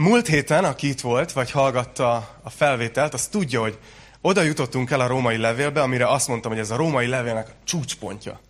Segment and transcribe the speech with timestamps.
[0.00, 3.78] Múlt héten, aki itt volt, vagy hallgatta a felvételt, az tudja, hogy
[4.20, 7.52] oda jutottunk el a római levélbe, amire azt mondtam, hogy ez a római levélnek a
[7.64, 8.40] csúcspontja.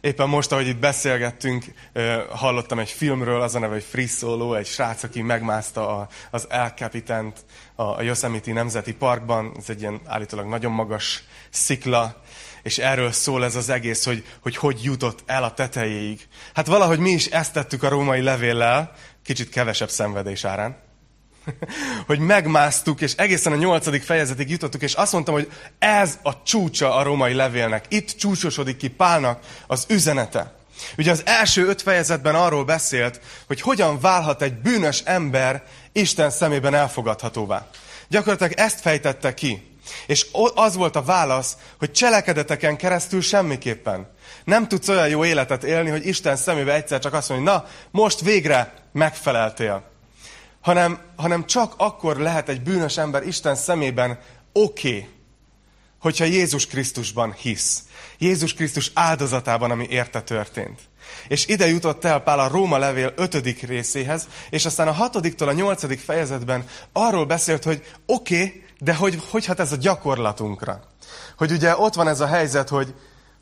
[0.00, 1.64] Éppen most, ahogy itt beszélgettünk,
[2.30, 6.72] hallottam egy filmről, az a neve, hogy Free Solo, egy srác, aki megmászta az El
[6.76, 7.44] Capitant
[7.74, 9.54] a Yosemite Nemzeti Parkban.
[9.58, 12.22] Ez egy ilyen állítólag nagyon magas szikla,
[12.62, 16.28] és erről szól ez az egész, hogy, hogy hogy jutott el a tetejéig.
[16.54, 18.92] Hát valahogy mi is ezt tettük a római levéllel,
[19.24, 20.76] kicsit kevesebb szenvedés árán.
[22.06, 26.94] hogy megmásztuk, és egészen a nyolcadik fejezetig jutottuk, és azt mondtam, hogy ez a csúcsa
[26.94, 27.84] a római levélnek.
[27.88, 30.54] Itt csúcsosodik ki Pálnak az üzenete.
[30.96, 36.74] Ugye az első öt fejezetben arról beszélt, hogy hogyan válhat egy bűnös ember Isten szemében
[36.74, 37.68] elfogadhatóvá.
[38.08, 39.70] Gyakorlatilag ezt fejtette ki.
[40.06, 44.10] És az volt a válasz, hogy cselekedeteken keresztül semmiképpen.
[44.44, 48.20] Nem tudsz olyan jó életet élni, hogy Isten szemébe egyszer csak azt mondja, na, most
[48.20, 49.90] végre megfeleltél.
[50.60, 54.18] Hanem, hanem csak akkor lehet egy bűnös ember Isten szemében
[54.52, 55.08] oké, okay,
[56.00, 57.82] hogyha Jézus Krisztusban hisz.
[58.18, 60.80] Jézus Krisztus áldozatában, ami érte történt.
[61.28, 65.52] És ide jutott el Pál a Róma levél ötödik részéhez, és aztán a hatodiktól a
[65.52, 70.80] nyolcadik fejezetben arról beszélt, hogy oké, okay, de hogy, hogy hat ez a gyakorlatunkra?
[71.36, 72.94] Hogy ugye ott van ez a helyzet, hogy,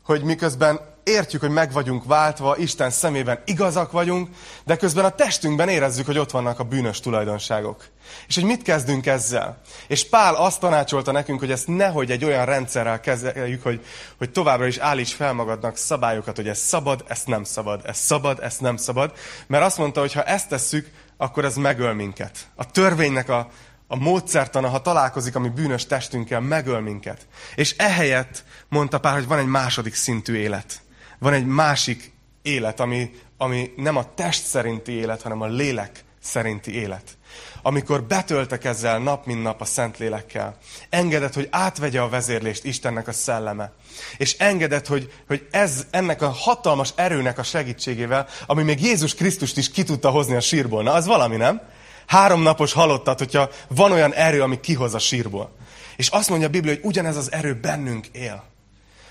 [0.03, 4.29] hogy miközben értjük, hogy meg vagyunk váltva, Isten szemében igazak vagyunk,
[4.63, 7.85] de közben a testünkben érezzük, hogy ott vannak a bűnös tulajdonságok.
[8.27, 9.61] És hogy mit kezdünk ezzel?
[9.87, 13.85] És Pál azt tanácsolta nekünk, hogy ezt nehogy egy olyan rendszerrel kezeljük, hogy,
[14.17, 18.39] hogy továbbra is állíts fel magadnak szabályokat, hogy ez szabad, ez nem szabad, ez szabad,
[18.41, 19.13] ez nem szabad.
[19.47, 22.37] Mert azt mondta, hogy ha ezt tesszük, akkor ez megöl minket.
[22.55, 23.47] A törvénynek a,
[23.91, 27.27] a módszertana, ha találkozik a mi bűnös testünkkel, megöl minket.
[27.55, 30.81] És ehelyett mondta Pál, hogy van egy második szintű élet.
[31.19, 36.75] Van egy másik élet, ami, ami nem a test szerinti élet, hanem a lélek szerinti
[36.75, 37.17] élet.
[37.61, 40.57] Amikor betöltek ezzel nap, mint nap a Szentlélekkel,
[40.89, 43.71] engedett, hogy átvegye a vezérlést Istennek a szelleme.
[44.17, 49.57] És engedett, hogy, hogy ez, ennek a hatalmas erőnek a segítségével, ami még Jézus Krisztust
[49.57, 50.83] is ki tudta hozni a sírból.
[50.83, 51.61] Na, az valami, nem?
[52.11, 55.51] Három napos halottat, hogyha van olyan erő, ami kihoz a sírból.
[55.95, 58.43] És azt mondja a Biblia, hogy ugyanez az erő bennünk él.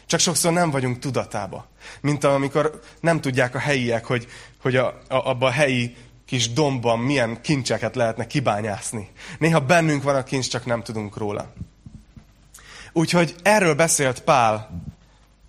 [0.06, 1.66] Csak sokszor nem vagyunk tudatába.
[2.00, 4.26] Mint amikor nem tudják a helyiek, hogy,
[4.62, 5.96] hogy a, a, abba a helyi
[6.26, 9.10] kis dombban milyen kincseket lehetne kibányászni.
[9.38, 11.52] Néha bennünk van a kincs, csak nem tudunk róla.
[12.92, 14.82] Úgyhogy erről beszélt Pál,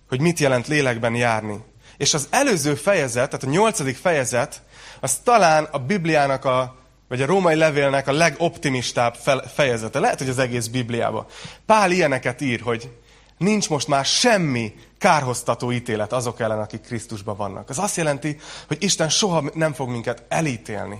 [0.08, 1.64] hogy mit jelent lélekben járni.
[1.96, 4.62] És az előző fejezet, tehát a nyolcadik fejezet,
[5.00, 6.80] az talán a Bibliának a
[7.12, 9.16] vagy a római levélnek a legoptimistább
[9.54, 9.98] fejezete.
[9.98, 11.26] Lehet, hogy az egész Bibliában.
[11.66, 12.90] Pál ilyeneket ír, hogy
[13.38, 17.70] nincs most már semmi kárhoztató ítélet azok ellen, akik Krisztusban vannak.
[17.70, 18.36] Ez azt jelenti,
[18.68, 20.98] hogy Isten soha nem fog minket elítélni,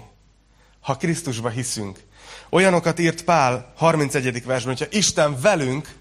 [0.81, 1.99] ha Krisztusba hiszünk.
[2.51, 4.45] Olyanokat írt Pál 31.
[4.45, 5.95] versben, hogyha Isten velünk,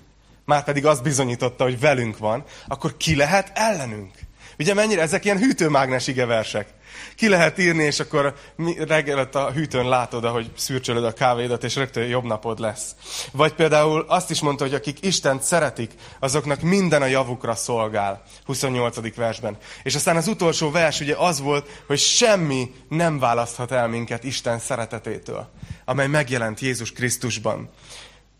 [0.45, 4.11] már pedig azt bizonyította, hogy velünk van, akkor ki lehet ellenünk?
[4.59, 6.67] Ugye mennyire, ezek ilyen hűtőmágnes ige versek.
[7.15, 8.35] Ki lehet írni, és akkor
[8.77, 12.95] reggelet a hűtőn látod, ahogy szürcsölöd a kávédat, és rögtön jobb napod lesz.
[13.31, 18.23] Vagy például azt is mondta, hogy akik Istent szeretik, azoknak minden a javukra szolgál.
[18.45, 19.15] 28.
[19.15, 19.57] versben.
[19.83, 24.59] És aztán az utolsó vers ugye az volt, hogy semmi nem választhat el minket Isten
[24.59, 25.49] szeretetétől,
[25.85, 27.69] amely megjelent Jézus Krisztusban.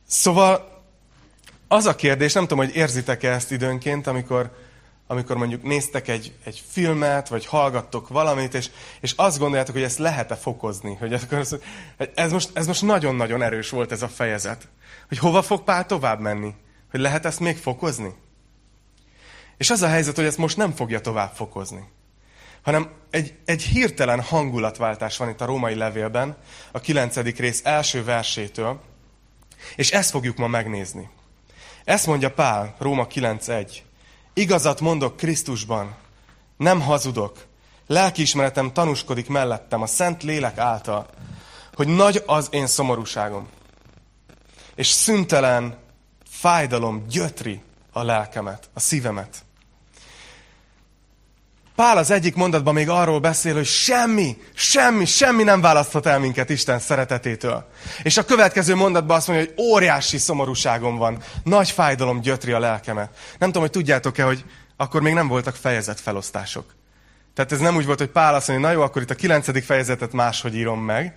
[0.07, 0.83] Szóval
[1.67, 4.51] az a kérdés, nem tudom, hogy érzitek-e ezt időnként, amikor
[5.11, 8.69] amikor mondjuk néztek egy, egy filmet, vagy hallgattok valamit, és,
[9.01, 10.95] és azt gondoljátok, hogy ezt lehet-e fokozni.
[10.99, 11.55] Hogy ez,
[12.15, 14.67] ez, most, ez most nagyon-nagyon erős volt ez a fejezet.
[15.07, 16.53] Hogy hova fog Pál tovább menni?
[16.91, 18.13] Hogy lehet ezt még fokozni?
[19.57, 21.83] És az a helyzet, hogy ezt most nem fogja tovább fokozni.
[22.61, 26.37] Hanem egy, egy hirtelen hangulatváltás van itt a római levélben,
[26.71, 28.81] a kilencedik rész első versétől,
[29.75, 31.09] és ezt fogjuk ma megnézni.
[31.83, 33.81] Ezt mondja Pál, Róma 9.1.
[34.33, 35.95] Igazat mondok Krisztusban,
[36.57, 37.45] nem hazudok.
[37.87, 41.07] Lelkiismeretem tanúskodik mellettem a Szent Lélek által,
[41.73, 43.47] hogy nagy az én szomorúságom.
[44.75, 45.77] És szüntelen
[46.23, 47.61] fájdalom gyötri
[47.91, 49.45] a lelkemet, a szívemet.
[51.81, 56.49] Pál az egyik mondatban még arról beszél, hogy semmi, semmi, semmi nem választhat el minket
[56.49, 57.67] Isten szeretetétől.
[58.03, 63.09] És a következő mondatban azt mondja, hogy óriási szomorúságom van, nagy fájdalom gyötri a lelkemet.
[63.37, 64.45] Nem tudom, hogy tudjátok-e, hogy
[64.77, 65.55] akkor még nem voltak
[65.95, 66.75] felosztások.
[67.33, 69.63] Tehát ez nem úgy volt, hogy Pál azt mondja, na jó, akkor itt a kilencedik
[69.63, 71.15] fejezetet máshogy írom meg,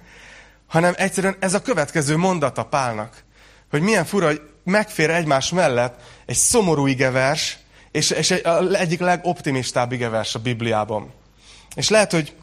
[0.67, 3.25] hanem egyszerűen ez a következő mondata Pálnak.
[3.71, 7.59] Hogy milyen fura, hogy megfér egymás mellett egy szomorú igevers,
[7.95, 11.13] és, és egy, a egyik legoptimistább igevers a Bibliában.
[11.75, 12.35] És lehet, hogy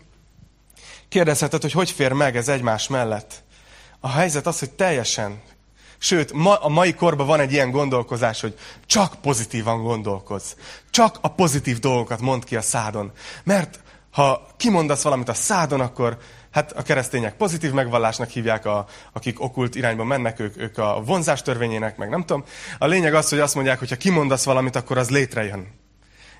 [1.09, 3.43] Kérdezheted, hogy hogy fér meg ez egymás mellett.
[3.99, 5.41] A helyzet az, hogy teljesen.
[5.97, 10.51] Sőt, ma, a mai korban van egy ilyen gondolkozás, hogy csak pozitívan gondolkozz.
[10.89, 13.11] Csak a pozitív dolgokat mond ki a szádon.
[13.43, 13.79] Mert
[14.11, 16.17] ha kimondasz valamit a szádon, akkor
[16.51, 21.41] hát a keresztények pozitív megvallásnak hívják, a, akik okult irányba mennek, ők, ők a vonzás
[21.41, 22.43] törvényének, meg nem tudom.
[22.77, 25.67] A lényeg az, hogy azt mondják, hogy ha kimondasz valamit, akkor az létrejön.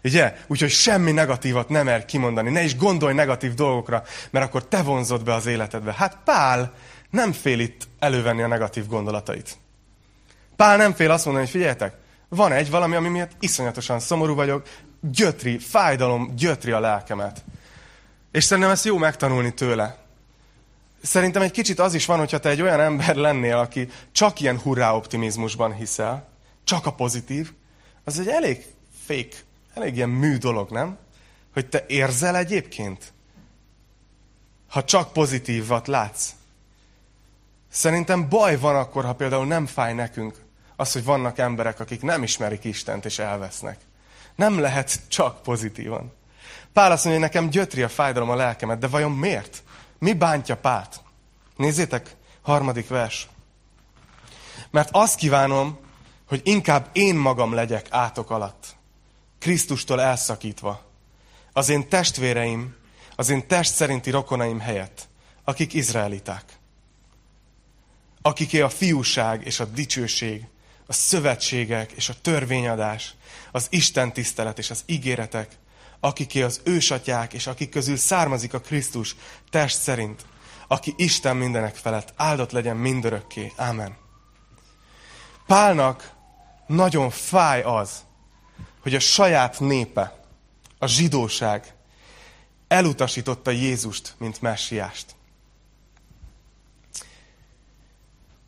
[0.04, 0.36] Ugye?
[0.48, 2.50] Úgyhogy semmi negatívat nem mer kimondani.
[2.50, 5.94] Ne is gondolj negatív dolgokra, mert akkor te vonzod be az életedbe.
[5.94, 6.74] Hát Pál
[7.10, 9.58] nem fél itt elővenni a negatív gondolatait.
[10.56, 11.94] Pál nem fél azt mondani, hogy figyeljetek,
[12.30, 14.68] van egy valami, ami miatt iszonyatosan szomorú vagyok,
[15.02, 17.44] gyötri, fájdalom gyötri a lelkemet.
[18.32, 20.01] És szerintem ezt jó megtanulni tőle.
[21.02, 24.60] Szerintem egy kicsit az is van, hogyha te egy olyan ember lennél, aki csak ilyen
[24.60, 26.28] hurrá optimizmusban hiszel,
[26.64, 27.52] csak a pozitív,
[28.04, 28.66] az egy elég
[29.06, 29.38] fake,
[29.74, 30.98] elég ilyen mű dolog, nem?
[31.54, 33.14] Hogy te érzel egyébként?
[34.70, 36.30] Ha csak pozitívat látsz.
[37.70, 40.36] Szerintem baj van akkor, ha például nem fáj nekünk
[40.76, 43.80] az, hogy vannak emberek, akik nem ismerik Istent és elvesznek.
[44.36, 46.14] Nem lehet csak pozitívan.
[46.74, 49.64] Pál azt mondja, hogy nekem gyötri a fájdalom a lelkemet, de vajon miért?
[50.02, 51.02] Mi bántja Pált?
[51.56, 53.28] Nézzétek, harmadik vers.
[54.70, 55.80] Mert azt kívánom,
[56.28, 58.76] hogy inkább én magam legyek átok alatt,
[59.40, 60.86] Krisztustól elszakítva,
[61.54, 62.76] az én testvéreim,
[63.16, 65.08] az én test szerinti rokonaim helyett,
[65.44, 66.60] akik izraeliták.
[68.22, 70.48] Akiké a fiúság és a dicsőség,
[70.86, 73.14] a szövetségek és a törvényadás,
[73.52, 75.58] az Isten tisztelet és az ígéretek,
[76.02, 79.16] akiké az ősatyák, és akik közül származik a Krisztus
[79.50, 80.26] test szerint,
[80.68, 83.52] aki Isten mindenek felett, áldott legyen mindörökké.
[83.56, 83.98] Ámen.
[85.48, 86.14] Pálnak
[86.68, 88.04] nagyon fáj az,
[88.82, 90.20] hogy a saját népe,
[90.78, 91.74] a zsidóság
[92.68, 95.16] elutasította Jézust, mint messiást.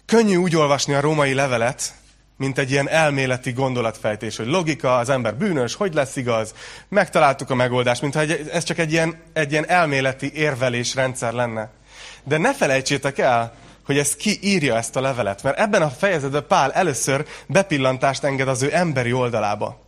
[0.05, 1.93] Könnyű úgy olvasni a római levelet,
[2.37, 6.53] mint egy ilyen elméleti gondolatfejtés, hogy logika, az ember bűnös, hogy lesz igaz,
[6.89, 8.21] megtaláltuk a megoldást, mintha
[8.51, 11.69] ez csak egy ilyen, egy ilyen elméleti érvelésrendszer lenne.
[12.23, 13.53] De ne felejtsétek el,
[13.85, 18.47] hogy ez ki írja ezt a levelet, mert ebben a fejezetben Pál először bepillantást enged
[18.47, 19.82] az ő emberi oldalába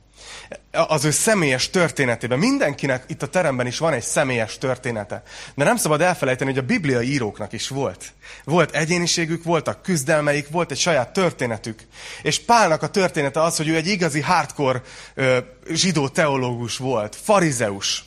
[0.71, 2.39] az ő személyes történetében.
[2.39, 5.24] Mindenkinek itt a teremben is van egy személyes története.
[5.56, 8.13] De nem szabad elfelejteni, hogy a Biblia íróknak is volt.
[8.44, 11.80] Volt egyéniségük, voltak küzdelmeik, volt egy saját történetük.
[12.21, 14.81] És Pálnak a története az, hogy ő egy igazi hardcore
[15.13, 15.38] ö,
[15.69, 18.03] zsidó teológus volt, farizeus.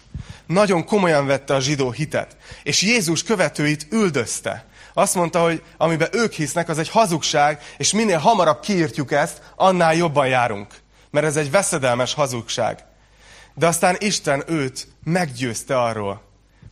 [0.47, 2.37] Nagyon komolyan vette a zsidó hitet.
[2.63, 4.67] És Jézus követőit üldözte.
[4.95, 9.95] Azt mondta, hogy amiben ők hisznek, az egy hazugság, és minél hamarabb kiírtjuk ezt, annál
[9.95, 10.67] jobban járunk
[11.11, 12.85] mert ez egy veszedelmes hazugság.
[13.55, 16.23] De aztán Isten őt meggyőzte arról,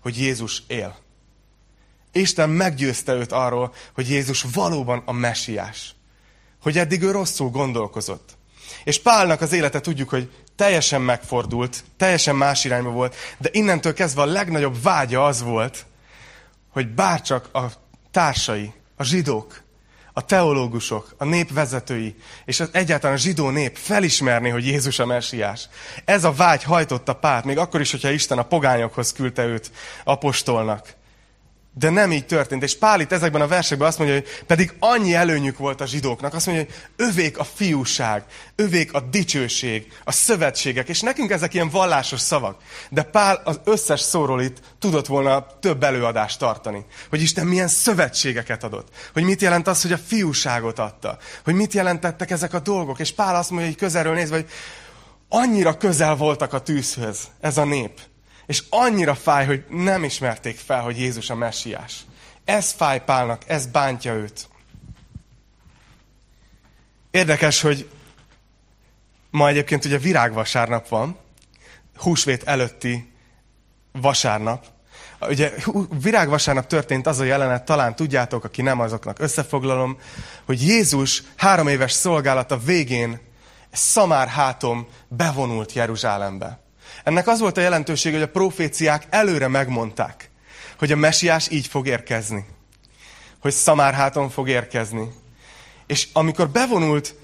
[0.00, 0.96] hogy Jézus él.
[2.12, 5.94] Isten meggyőzte őt arról, hogy Jézus valóban a mesiás.
[6.62, 8.36] Hogy eddig ő rosszul gondolkozott.
[8.84, 14.22] És Pálnak az élete tudjuk, hogy teljesen megfordult, teljesen más irányba volt, de innentől kezdve
[14.22, 15.86] a legnagyobb vágya az volt,
[16.70, 17.64] hogy bárcsak a
[18.10, 19.62] társai, a zsidók
[20.18, 22.14] a teológusok, a nép vezetői,
[22.44, 25.68] és az egyáltalán a zsidó nép felismerni, hogy Jézus a messiás.
[26.04, 29.70] Ez a vágy hajtotta Pált, még akkor is, hogyha Isten a pogányokhoz küldte őt
[30.04, 30.94] apostolnak.
[31.78, 32.62] De nem így történt.
[32.62, 36.34] És Pál itt ezekben a versekben azt mondja, hogy pedig annyi előnyük volt a zsidóknak.
[36.34, 40.88] Azt mondja, hogy övék a fiúság, övék a dicsőség, a szövetségek.
[40.88, 42.62] És nekünk ezek ilyen vallásos szavak.
[42.90, 46.84] De Pál az összes szóról itt tudott volna több előadást tartani.
[47.08, 48.88] Hogy Isten milyen szövetségeket adott.
[49.12, 51.18] Hogy mit jelent az, hogy a fiúságot adta.
[51.44, 52.98] Hogy mit jelentettek ezek a dolgok.
[52.98, 54.48] És Pál azt mondja, hogy közelről nézve, hogy
[55.28, 58.00] annyira közel voltak a tűzhöz ez a nép
[58.46, 62.00] és annyira fáj, hogy nem ismerték fel, hogy Jézus a messiás.
[62.44, 64.48] Ez fáj Pálnak, ez bántja őt.
[67.10, 67.88] Érdekes, hogy
[69.30, 71.18] ma egyébként ugye virágvasárnap van,
[71.96, 73.12] húsvét előtti
[73.92, 74.66] vasárnap.
[75.20, 75.52] Ugye
[76.02, 79.98] virágvasárnap történt az a jelenet, talán tudjátok, aki nem azoknak összefoglalom,
[80.44, 83.20] hogy Jézus három éves szolgálata végén
[83.72, 86.65] Szamár hátom bevonult Jeruzsálembe.
[87.06, 90.30] Ennek az volt a jelentőség, hogy a proféciák előre megmondták,
[90.78, 92.46] hogy a mesiás így fog érkezni.
[93.40, 95.12] Hogy Szamárháton fog érkezni.
[95.86, 97.14] És amikor bevonult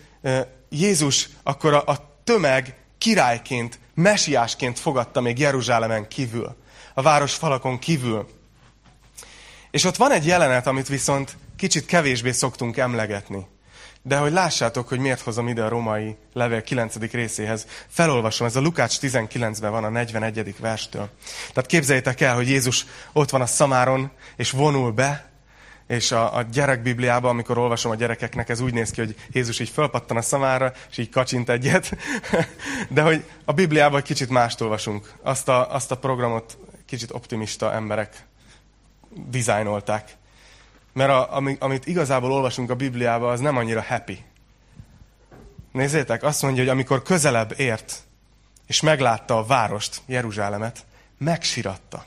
[0.69, 6.57] Jézus, akkor a, tömeg királyként, mesiásként fogadta még Jeruzsálemen kívül.
[6.95, 8.29] A város falakon kívül.
[9.71, 13.47] És ott van egy jelenet, amit viszont kicsit kevésbé szoktunk emlegetni.
[14.05, 17.11] De hogy lássátok, hogy miért hozom ide a római levél 9.
[17.11, 20.55] részéhez, felolvasom, ez a Lukács 19-ben van a 41.
[20.59, 21.09] verstől.
[21.53, 25.31] Tehát képzeljétek el, hogy Jézus ott van a szamáron, és vonul be,
[25.87, 29.69] és a, a gyerekbibliában, amikor olvasom a gyerekeknek, ez úgy néz ki, hogy Jézus így
[29.69, 31.97] fölpattan a szamára, és így kacsint egyet.
[32.89, 35.13] De hogy a Bibliában egy kicsit mást olvasunk.
[35.23, 38.27] Azt a, azt a programot kicsit optimista emberek
[39.27, 40.17] dizájnolták.
[40.93, 44.25] Mert a, amit igazából olvasunk a Bibliában, az nem annyira happy.
[45.73, 47.99] Nézzétek, azt mondja, hogy amikor közelebb ért,
[48.67, 50.87] és meglátta a várost, Jeruzsálemet,
[51.19, 52.05] megsiratta.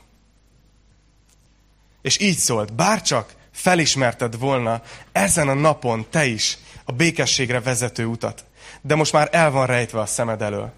[2.02, 8.44] És így szólt, bárcsak felismerted volna ezen a napon te is a békességre vezető utat,
[8.80, 10.72] de most már el van rejtve a szemed elől.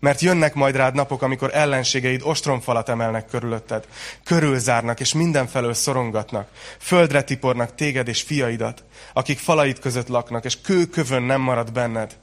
[0.00, 3.86] Mert jönnek majd rád napok, amikor ellenségeid ostromfalat emelnek körülötted,
[4.24, 11.22] körülzárnak és mindenfelől szorongatnak, földre tipornak téged és fiaidat, akik falait között laknak, és kőkövön
[11.22, 12.16] nem marad benned.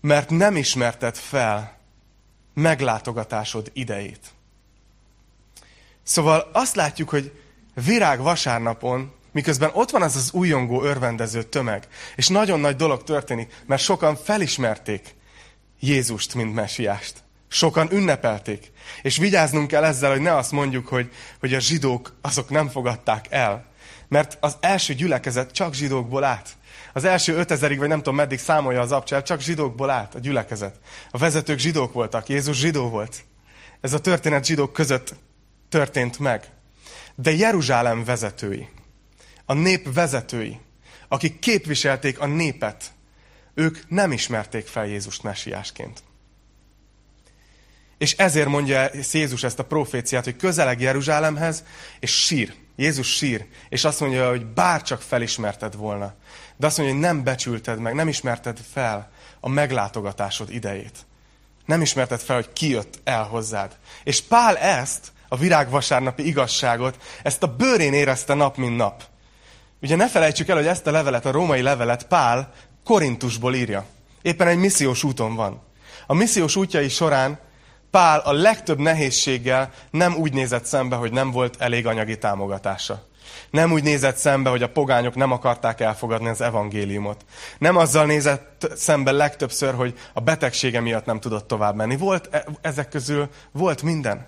[0.00, 1.76] Mert nem ismerted fel
[2.54, 4.26] meglátogatásod idejét.
[6.02, 7.40] Szóval azt látjuk, hogy
[7.84, 13.62] virág vasárnapon, miközben ott van az az újongó, örvendező tömeg, és nagyon nagy dolog történik,
[13.66, 15.16] mert sokan felismerték
[15.80, 17.14] Jézust, mint mesiást.
[17.48, 18.72] Sokan ünnepelték.
[19.02, 23.26] És vigyáznunk kell ezzel, hogy ne azt mondjuk, hogy, hogy a zsidók azok nem fogadták
[23.30, 23.66] el.
[24.08, 26.56] Mert az első gyülekezet csak zsidókból állt.
[26.92, 30.78] Az első ötezerig, vagy nem tudom meddig számolja az abcsel, csak zsidókból állt a gyülekezet.
[31.10, 33.24] A vezetők zsidók voltak, Jézus zsidó volt.
[33.80, 35.14] Ez a történet zsidók között
[35.68, 36.44] történt meg.
[37.14, 38.68] De Jeruzsálem vezetői,
[39.44, 40.60] a nép vezetői,
[41.08, 42.84] akik képviselték a népet,
[43.58, 46.02] ők nem ismerték fel Jézust mesiásként.
[47.98, 51.64] És ezért mondja Jézus ezt a proféciát, hogy közeleg Jeruzsálemhez,
[52.00, 52.54] és sír.
[52.76, 56.14] Jézus sír, és azt mondja, hogy bárcsak felismerted volna.
[56.56, 59.10] De azt mondja, hogy nem becsülted meg, nem ismerted fel
[59.40, 61.06] a meglátogatásod idejét.
[61.64, 63.76] Nem ismerted fel, hogy ki jött el hozzád.
[64.04, 69.02] És Pál ezt a virágvasárnapi igazságot, ezt a bőrén érezte nap, mint nap.
[69.82, 72.52] Ugye ne felejtsük el, hogy ezt a levelet, a római levelet Pál
[72.88, 73.84] Korintusból írja.
[74.22, 75.62] Éppen egy missziós úton van.
[76.06, 77.38] A missziós útjai során
[77.90, 83.06] Pál a legtöbb nehézséggel nem úgy nézett szembe, hogy nem volt elég anyagi támogatása.
[83.50, 87.24] Nem úgy nézett szembe, hogy a pogányok nem akarták elfogadni az evangéliumot.
[87.58, 91.96] Nem azzal nézett szembe legtöbbször, hogy a betegsége miatt nem tudott tovább menni.
[91.96, 94.26] Volt e- ezek közül, volt minden.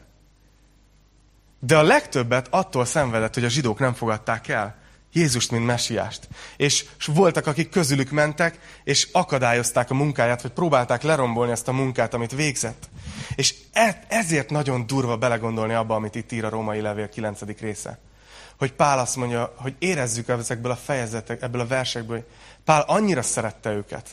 [1.60, 4.79] De a legtöbbet attól szenvedett, hogy a zsidók nem fogadták el
[5.12, 6.28] Jézust, mint mesiást.
[6.56, 12.14] És voltak, akik közülük mentek, és akadályozták a munkáját, vagy próbálták lerombolni ezt a munkát,
[12.14, 12.88] amit végzett.
[13.34, 17.40] És e- ezért nagyon durva belegondolni abba, amit itt ír a római levél 9.
[17.60, 17.98] része.
[18.58, 22.26] Hogy Pál azt mondja, hogy érezzük ezekből a fejezetek, ebből a versekből, hogy
[22.64, 24.08] Pál annyira szerette őket,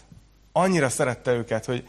[0.51, 1.87] annyira szerette őket, hogy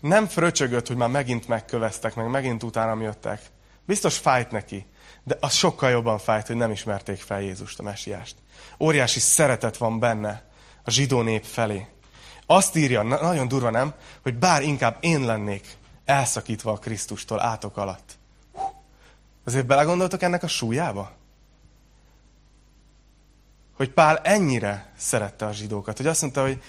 [0.00, 3.40] nem fröcsögött, hogy már megint megköveztek, meg megint utána jöttek.
[3.86, 4.86] Biztos fájt neki,
[5.24, 8.36] de az sokkal jobban fájt, hogy nem ismerték fel Jézust, a mesiást.
[8.78, 10.44] Óriási szeretet van benne
[10.84, 11.86] a zsidó nép felé.
[12.46, 18.18] Azt írja, nagyon durva nem, hogy bár inkább én lennék elszakítva a Krisztustól átok alatt.
[19.44, 21.12] Azért belegondoltok ennek a súlyába?
[23.76, 26.62] Hogy Pál ennyire szerette a zsidókat, hogy azt mondta, hogy,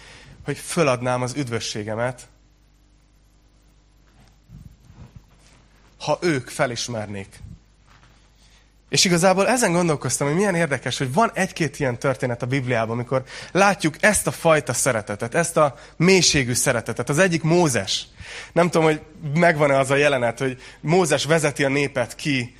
[0.44, 2.28] hogy föladnám az üdvösségemet,
[6.00, 7.40] ha ők felismernék
[8.90, 13.24] és igazából ezen gondolkoztam, hogy milyen érdekes, hogy van egy-két ilyen történet a Bibliában, amikor
[13.52, 17.10] látjuk ezt a fajta szeretetet, ezt a mélységű szeretetet.
[17.10, 18.08] Az egyik Mózes.
[18.54, 19.02] Nem tudom, hogy
[19.34, 22.56] megvan-e az a jelenet, hogy Mózes vezeti a népet ki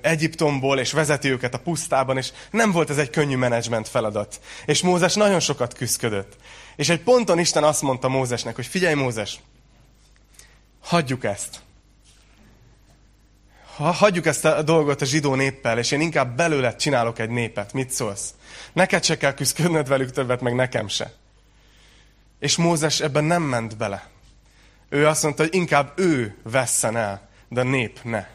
[0.00, 4.40] Egyiptomból, és vezeti őket a pusztában, és nem volt ez egy könnyű menedzsment feladat.
[4.66, 6.36] És Mózes nagyon sokat küzdött.
[6.76, 9.40] És egy ponton Isten azt mondta Mózesnek, hogy figyelj Mózes,
[10.80, 11.66] hagyjuk ezt
[13.78, 17.72] ha hagyjuk ezt a dolgot a zsidó néppel, és én inkább belőled csinálok egy népet,
[17.72, 18.34] mit szólsz?
[18.72, 21.12] Neked se kell küzdködnöd velük többet, meg nekem se.
[22.38, 24.08] És Mózes ebben nem ment bele.
[24.88, 28.26] Ő azt mondta, hogy inkább ő vesszen el, de nép ne.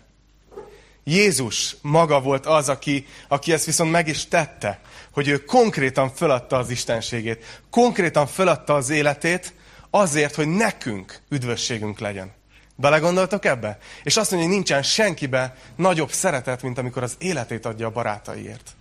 [1.04, 4.80] Jézus maga volt az, aki, aki ezt viszont meg is tette,
[5.12, 9.54] hogy ő konkrétan föladta az istenségét, konkrétan föladta az életét
[9.90, 12.32] azért, hogy nekünk üdvösségünk legyen.
[12.76, 13.78] Belegondoltok ebbe?
[14.04, 18.76] És azt mondja, hogy nincsen senkibe nagyobb szeretet, mint amikor az életét adja a barátaiért.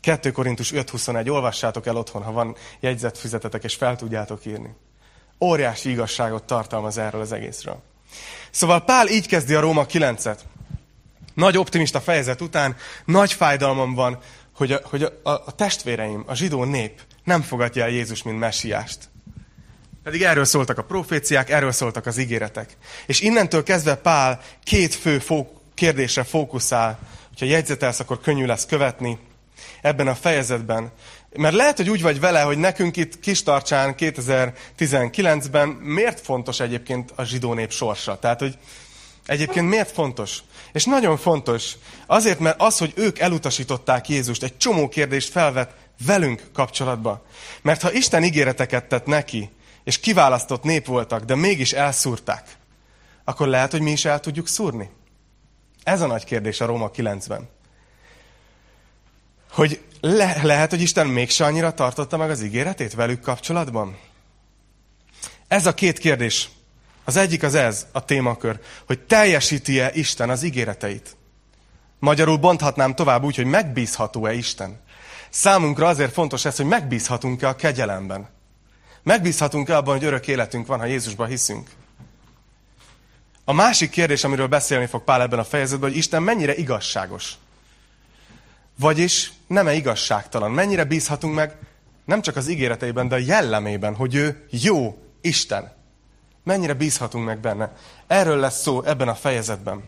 [0.00, 4.74] 2 Korintus 5.21, olvassátok el otthon, ha van jegyzett füzetetek, és fel tudjátok írni.
[5.40, 7.82] Óriási igazságot tartalmaz erről az egészről.
[8.50, 10.38] Szóval Pál így kezdi a Róma 9-et.
[11.34, 14.18] Nagy optimista fejezet után, nagy fájdalmam van,
[14.54, 19.10] hogy, a, hogy a, a testvéreim, a zsidó nép nem fogadja el Jézus, mint messiást.
[20.02, 22.76] Pedig erről szóltak a proféciák, erről szóltak az ígéretek.
[23.06, 26.98] És innentől kezdve Pál két fő fó, kérdésre fókuszál.
[27.28, 29.18] Hogyha jegyzetelsz, akkor könnyű lesz követni
[29.82, 30.92] ebben a fejezetben.
[31.36, 37.24] Mert lehet, hogy úgy vagy vele, hogy nekünk itt Kistarcsán 2019-ben miért fontos egyébként a
[37.24, 38.18] zsidó nép sorsa?
[38.18, 38.58] Tehát, hogy
[39.26, 40.38] egyébként miért fontos?
[40.72, 41.72] És nagyon fontos.
[42.06, 45.74] Azért, mert az, hogy ők elutasították Jézust, egy csomó kérdést felvet
[46.06, 47.26] velünk kapcsolatba.
[47.62, 49.50] Mert ha Isten ígéreteket tett neki,
[49.84, 52.56] és kiválasztott nép voltak, de mégis elszúrták,
[53.24, 54.90] akkor lehet, hogy mi is el tudjuk szúrni.
[55.82, 57.48] Ez a nagy kérdés a Róma 9-ben.
[59.50, 63.98] Hogy le, lehet, hogy Isten mégse annyira tartotta meg az ígéretét velük kapcsolatban?
[65.48, 66.48] Ez a két kérdés.
[67.04, 71.16] Az egyik az ez, a témakör, hogy teljesíti-e Isten az ígéreteit.
[71.98, 74.80] Magyarul bonthatnám tovább úgy, hogy megbízható-e Isten.
[75.30, 78.28] Számunkra azért fontos ez, hogy megbízhatunk-e a kegyelemben.
[79.02, 81.70] Megbízhatunk-e abban, hogy örök életünk van, ha Jézusban hiszünk.
[83.44, 87.34] A másik kérdés, amiről beszélni fog Pál ebben a fejezetben, hogy Isten mennyire igazságos.
[88.78, 90.50] Vagyis nem-e igazságtalan?
[90.50, 91.56] Mennyire bízhatunk meg
[92.04, 95.72] nem csak az ígéreteiben, de a jellemében, hogy ő jó Isten.
[96.44, 97.72] Mennyire bízhatunk meg benne?
[98.06, 99.82] Erről lesz szó ebben a fejezetben.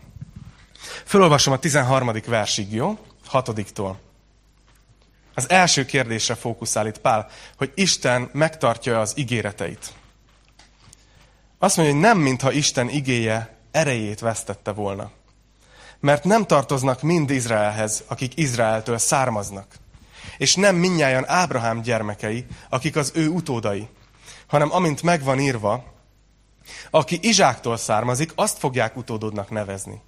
[1.05, 2.11] Fölolvasom a 13.
[2.27, 2.97] versig, jó?
[3.25, 3.99] Hatodiktól.
[5.35, 7.27] Az első kérdésre fókuszál itt Pál,
[7.57, 9.93] hogy Isten megtartja az ígéreteit.
[11.59, 15.11] Azt mondja, hogy nem mintha Isten igéje erejét vesztette volna.
[15.99, 19.67] Mert nem tartoznak mind Izraelhez, akik Izraeltől származnak.
[20.37, 23.87] És nem minnyáján Ábrahám gyermekei, akik az ő utódai,
[24.47, 25.93] hanem amint megvan írva,
[26.89, 30.01] aki Izsáktól származik, azt fogják utódodnak nevezni.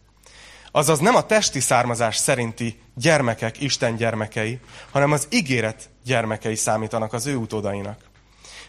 [0.78, 4.60] Azaz nem a testi származás szerinti gyermekek Isten gyermekei,
[4.92, 8.00] hanem az ígéret gyermekei számítanak az ő utódainak.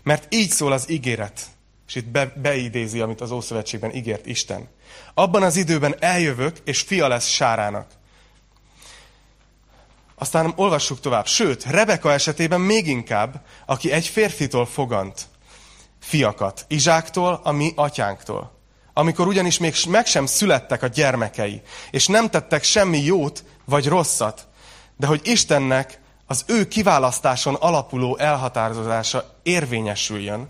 [0.02, 1.40] Mert így szól az ígéret,
[1.86, 4.68] és itt be, beidézi, amit az Ószövetségben ígért Isten.
[5.14, 7.90] Abban az időben eljövök, és fia lesz Sárának.
[10.14, 11.26] Aztán olvassuk tovább.
[11.26, 15.28] Sőt, Rebeka esetében még inkább, aki egy férfitól fogant
[16.00, 18.57] fiakat, Izsáktól, a mi atyánktól.
[18.98, 24.48] Amikor ugyanis még meg sem születtek a gyermekei, és nem tettek semmi jót vagy rosszat,
[24.96, 30.48] de hogy Istennek az ő kiválasztáson alapuló elhatározása érvényesüljön,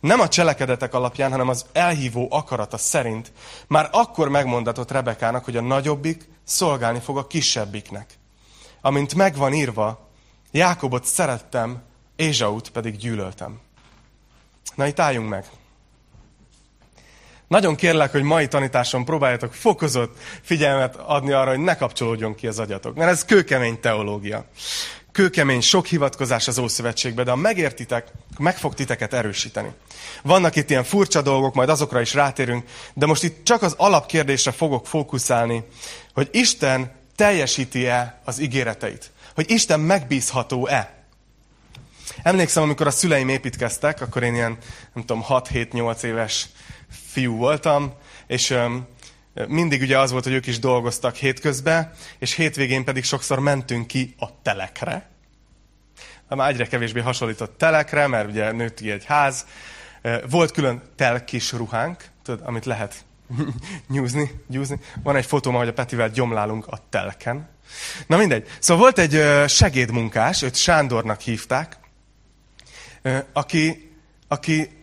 [0.00, 3.32] nem a cselekedetek alapján, hanem az elhívó akarata szerint,
[3.66, 8.18] már akkor megmondatott Rebekának, hogy a nagyobbik szolgálni fog a kisebbiknek.
[8.80, 10.08] Amint megvan írva,
[10.50, 11.82] Jákobot szerettem,
[12.16, 13.60] Ézsaut pedig gyűlöltem.
[14.74, 15.50] Na itt álljunk meg.
[17.52, 22.58] Nagyon kérlek, hogy mai tanításon próbáljatok fokozott figyelmet adni arra, hogy ne kapcsolódjon ki az
[22.58, 22.94] agyatok.
[22.94, 24.44] Mert ez kőkemény teológia.
[25.12, 28.06] Kőkemény, sok hivatkozás az Ószövetségbe, de ha megértitek,
[28.38, 29.72] meg fog titeket erősíteni.
[30.22, 34.52] Vannak itt ilyen furcsa dolgok, majd azokra is rátérünk, de most itt csak az alapkérdésre
[34.52, 35.64] fogok fókuszálni,
[36.14, 39.10] hogy Isten teljesíti-e az ígéreteit?
[39.34, 41.02] Hogy Isten megbízható-e?
[42.22, 44.58] Emlékszem, amikor a szüleim építkeztek, akkor én ilyen,
[44.92, 46.48] nem tudom, 6-7-8 éves
[46.92, 47.92] fiú voltam,
[48.26, 48.54] és
[49.46, 54.14] mindig ugye az volt, hogy ők is dolgoztak hétközben, és hétvégén pedig sokszor mentünk ki
[54.18, 55.10] a telekre.
[56.28, 59.46] Már egyre kevésbé hasonlított telekre, mert ugye nőtt ki egy ház.
[60.30, 63.04] Volt külön telkis ruhánk, tudod, amit lehet
[63.88, 64.80] nyúzni, gyúzni.
[65.02, 67.48] Van egy fotóm, ahogy a Petivel gyomlálunk a telken.
[68.06, 68.48] Na mindegy.
[68.58, 71.76] Szóval volt egy segédmunkás, őt Sándornak hívták,
[73.32, 73.90] aki,
[74.28, 74.81] aki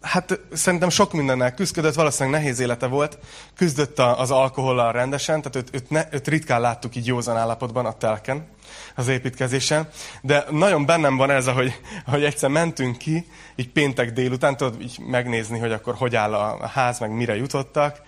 [0.00, 3.18] hát szerintem sok mindennel küzdött, valószínűleg nehéz élete volt,
[3.56, 7.92] küzdött az alkohollal rendesen, tehát őt, őt, ne, őt ritkán láttuk így józan állapotban a
[7.92, 8.46] telken,
[8.94, 9.88] az építkezésen,
[10.22, 14.98] de nagyon bennem van ez, ahogy, ahogy egyszer mentünk ki, így péntek délután, tudod, így
[15.06, 18.00] megnézni, hogy akkor hogy áll a ház, meg mire jutottak,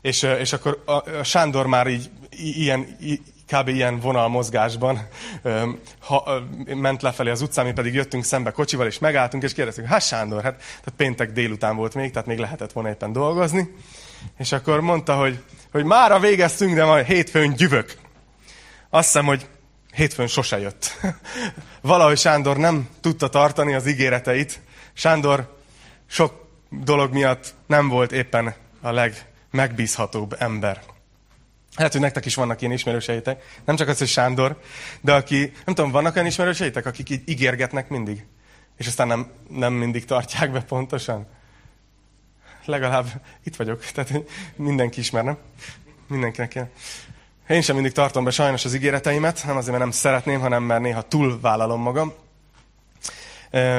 [0.00, 2.96] és, és akkor a, a Sándor már így ilyen,
[3.46, 3.68] kb.
[3.68, 5.08] ilyen vonalmozgásban
[5.98, 6.42] ha,
[6.74, 10.42] ment lefelé az utcán, mi pedig jöttünk szembe kocsival, és megálltunk, és kérdeztük, hát Sándor,
[10.42, 13.74] hát tehát péntek délután volt még, tehát még lehetett volna éppen dolgozni.
[14.38, 17.94] És akkor mondta, hogy, hogy mára végeztünk, de majd hétfőn gyüvök.
[18.90, 19.46] Azt hiszem, hogy
[19.92, 21.00] hétfőn sose jött.
[21.80, 24.60] Valahogy Sándor nem tudta tartani az ígéreteit.
[24.92, 25.56] Sándor
[26.06, 30.93] sok dolog miatt nem volt éppen a legmegbízhatóbb ember.
[31.76, 33.60] Lehet, hogy nektek is vannak ilyen ismerőseitek.
[33.64, 34.60] Nem csak az, hogy Sándor,
[35.00, 38.26] de aki, nem tudom, vannak olyan ismerőseitek, akik így ígérgetnek mindig,
[38.76, 41.26] és aztán nem, nem mindig tartják be pontosan?
[42.64, 43.06] Legalább
[43.44, 44.12] itt vagyok, tehát
[44.56, 45.38] mindenki ismer, nem?
[46.08, 46.70] Mindenkinek ilyen.
[47.48, 50.82] Én sem mindig tartom be sajnos az ígéreteimet, nem azért, mert nem szeretném, hanem mert
[50.82, 52.12] néha túlvállalom magam.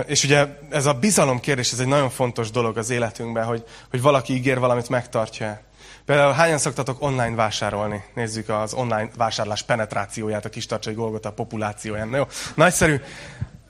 [0.06, 4.02] És ugye ez a bizalom kérdés, ez egy nagyon fontos dolog az életünkben, hogy, hogy
[4.02, 5.62] valaki ígér valamit, megtartja
[6.06, 8.04] Például hányan szoktatok online vásárolni?
[8.16, 12.10] Nézzük az online vásárlás penetrációját a Kistarcsai Golgota populációján.
[12.10, 12.24] Jó,
[12.56, 12.96] nagyszerű.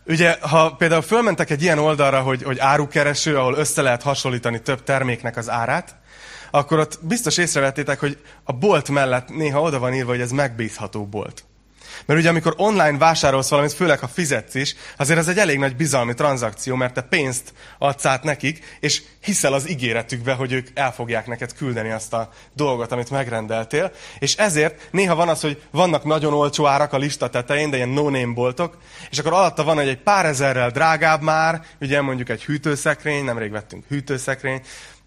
[0.06, 4.84] Ugye, ha például fölmentek egy ilyen oldalra, hogy, hogy árukereső, ahol össze lehet hasonlítani több
[4.84, 5.96] terméknek az árát,
[6.52, 11.06] akkor ott biztos észrevettétek, hogy a bolt mellett néha oda van írva, hogy ez megbízható
[11.06, 11.45] bolt.
[12.06, 15.76] Mert ugye amikor online vásárolsz valamit, főleg ha fizetsz is, azért ez egy elég nagy
[15.76, 20.94] bizalmi tranzakció, mert te pénzt adsz át nekik, és hiszel az ígéretükbe, hogy ők el
[20.94, 23.92] fogják neked küldeni azt a dolgot, amit megrendeltél.
[24.20, 27.90] És ezért néha van az, hogy vannak nagyon olcsó árak a lista tetején, de ilyen
[27.90, 28.78] no-name boltok,
[29.10, 33.52] és akkor alatta van, hogy egy pár ezerrel drágább már, ugye mondjuk egy hűtőszekrény, nemrég
[33.52, 34.62] vettünk hűtőszekrény,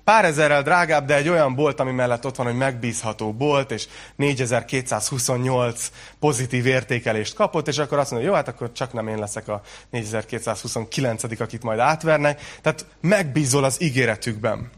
[0.09, 3.88] pár ezerrel drágább, de egy olyan bolt, ami mellett ott van, hogy megbízható bolt, és
[4.16, 9.49] 4228 pozitív értékelést kapott, és akkor azt mondja, jó, hát akkor csak nem én leszek
[9.49, 12.59] a 4229 akit majd átvernek.
[12.62, 14.71] Tehát megbízol az ígéretükben.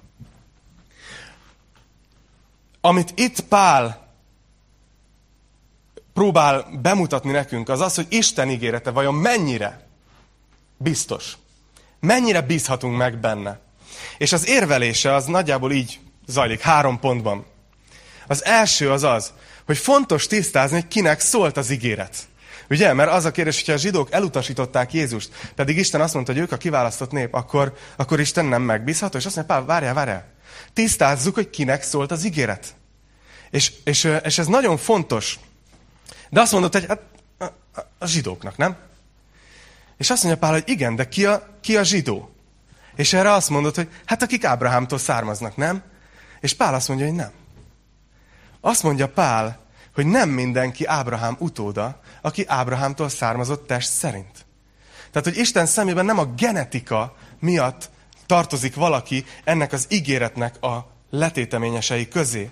[2.80, 4.06] Amit itt Pál
[6.12, 9.86] próbál bemutatni nekünk, az az, hogy Isten ígérete vajon mennyire
[10.76, 11.36] biztos.
[12.00, 13.68] Mennyire bízhatunk meg benne.
[14.20, 17.46] És az érvelése az nagyjából így zajlik, három pontban.
[18.26, 19.32] Az első az az,
[19.66, 22.16] hogy fontos tisztázni, hogy kinek szólt az ígéret.
[22.70, 22.92] Ugye?
[22.92, 26.52] Mert az a kérdés, hogyha a zsidók elutasították Jézust, pedig Isten azt mondta, hogy ők
[26.52, 30.26] a kiválasztott nép, akkor, akkor Isten nem megbízható, és azt mondja, Pál, várjál, várjál.
[30.72, 32.74] Tisztázzuk, hogy kinek szólt az ígéret.
[33.50, 35.38] És, és, és ez nagyon fontos.
[36.30, 37.00] De azt mondott, hogy hát,
[37.38, 38.76] a, a zsidóknak, nem?
[39.98, 42.34] És azt mondja Pál, hogy igen, de ki a, ki a zsidó?
[43.00, 45.82] És erre azt mondod, hogy hát akik Ábrahámtól származnak, nem?
[46.40, 47.30] És Pál azt mondja, hogy nem.
[48.60, 49.60] Azt mondja Pál,
[49.94, 54.46] hogy nem mindenki Ábrahám utóda, aki Ábrahámtól származott test szerint.
[55.10, 57.90] Tehát, hogy Isten szemében nem a genetika miatt
[58.26, 62.50] tartozik valaki ennek az ígéretnek a letéteményesei közé,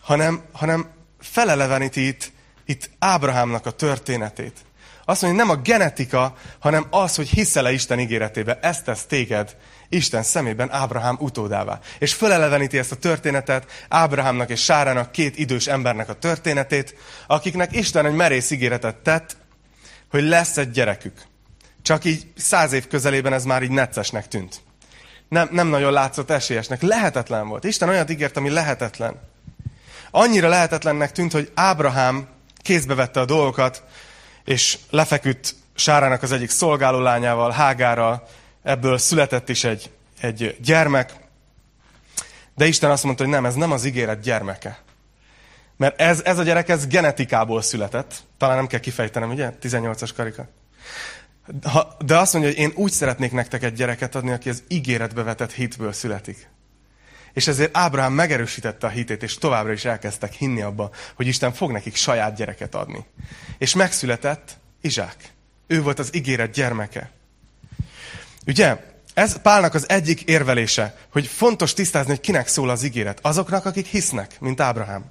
[0.00, 2.32] hanem, hanem feleleveníti itt,
[2.64, 4.64] itt Ábrahámnak a történetét.
[5.10, 8.58] Azt mondja, nem a genetika, hanem az, hogy hiszel-e Isten ígéretébe.
[8.62, 9.56] Ezt tesz téged
[9.88, 11.78] Isten szemében Ábrahám utódává.
[11.98, 16.94] És föleleveníti ezt a történetet, Ábrahámnak és Sárának, két idős embernek a történetét,
[17.26, 19.36] akiknek Isten egy merész ígéretet tett,
[20.10, 21.22] hogy lesz egy gyerekük.
[21.82, 24.60] Csak így száz év közelében ez már így neccesnek tűnt.
[25.28, 26.82] Nem, nem nagyon látszott esélyesnek.
[26.82, 27.64] Lehetetlen volt.
[27.64, 29.20] Isten olyat ígért, ami lehetetlen.
[30.10, 32.28] Annyira lehetetlennek tűnt, hogy Ábrahám
[32.62, 33.84] kézbe vette a dolgokat,
[34.50, 38.22] és lefeküdt Sárának az egyik szolgáló lányával, Hágára,
[38.62, 41.12] ebből született is egy, egy gyermek,
[42.54, 44.78] de Isten azt mondta, hogy nem, ez nem az ígéret gyermeke.
[45.76, 48.22] Mert ez, ez a gyerek, ez genetikából született.
[48.38, 49.52] Talán nem kell kifejtenem, ugye?
[49.62, 50.48] 18-as karika.
[51.98, 55.52] De azt mondja, hogy én úgy szeretnék nektek egy gyereket adni, aki az ígéretbe vetett
[55.52, 56.48] hitből születik.
[57.32, 61.70] És ezért Ábrahám megerősítette a hitét, és továbbra is elkezdtek hinni abba, hogy Isten fog
[61.70, 63.04] nekik saját gyereket adni.
[63.58, 65.16] És megszületett Izsák.
[65.66, 67.10] Ő volt az ígéret gyermeke.
[68.46, 68.76] Ugye,
[69.14, 73.18] ez Pálnak az egyik érvelése, hogy fontos tisztázni, hogy kinek szól az ígéret.
[73.22, 75.10] Azoknak, akik hisznek, mint Ábrahám.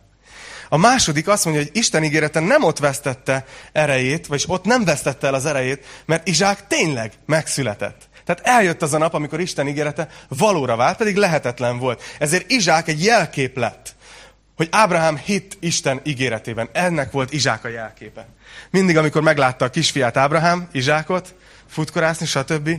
[0.70, 5.28] A második azt mondja, hogy Isten ígérete nem ott vesztette erejét, vagyis ott nem vesztette
[5.28, 8.09] el az erejét, mert Izsák tényleg megszületett.
[8.30, 12.04] Tehát eljött az a nap, amikor Isten ígérete valóra vált, pedig lehetetlen volt.
[12.20, 13.96] Ezért Izsák egy jelkép lett,
[14.56, 16.70] hogy Ábrahám hit Isten ígéretében.
[16.72, 18.28] Ennek volt Izsák a jelképe.
[18.70, 21.36] Mindig, amikor meglátta a kisfiát Ábrahám, Izsákot,
[21.68, 22.70] futkorászni, stb.,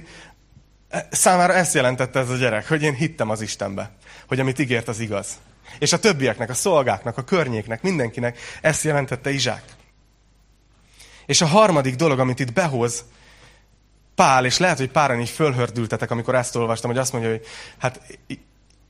[1.10, 3.90] számára ezt jelentette ez a gyerek, hogy én hittem az Istenbe,
[4.28, 5.28] hogy amit ígért, az igaz.
[5.78, 9.62] És a többieknek, a szolgáknak, a környéknek, mindenkinek ezt jelentette Izsák.
[11.26, 13.04] És a harmadik dolog, amit itt behoz,
[14.14, 17.46] Pál, és lehet, hogy páran így fölhördültetek, amikor ezt olvastam, hogy azt mondja, hogy
[17.78, 18.00] hát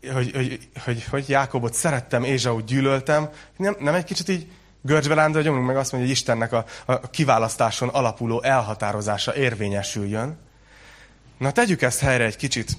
[0.09, 3.31] hogy, hogy, hogy, hogy Jákobot szerettem, Ézsaut gyűlöltem.
[3.57, 4.53] Nem, nem egy kicsit így
[4.83, 10.39] görcsbe lándoljuk, meg azt mondja, hogy Istennek a, a kiválasztáson alapuló elhatározása érvényesüljön.
[11.39, 12.77] Na, tegyük ezt helyre egy kicsit.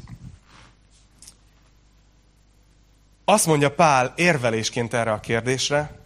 [3.25, 5.99] Azt mondja Pál érvelésként erre a kérdésre,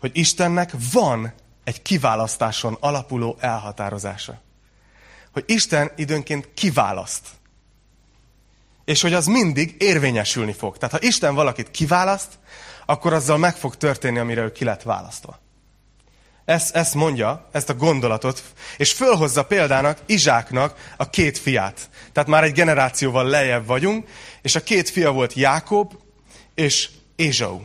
[0.00, 1.32] hogy Istennek van
[1.64, 4.40] egy kiválasztáson alapuló elhatározása
[5.34, 7.26] hogy Isten időnként kiválaszt.
[8.84, 10.78] És hogy az mindig érvényesülni fog.
[10.78, 12.38] Tehát ha Isten valakit kiválaszt,
[12.86, 15.42] akkor azzal meg fog történni, amire ő ki lett választva.
[16.44, 18.42] Ezt, ezt mondja, ezt a gondolatot,
[18.76, 21.90] és fölhozza példának Izsáknak a két fiát.
[22.12, 24.08] Tehát már egy generációval lejjebb vagyunk,
[24.42, 25.92] és a két fia volt Jákob
[26.54, 27.60] és Ézsau.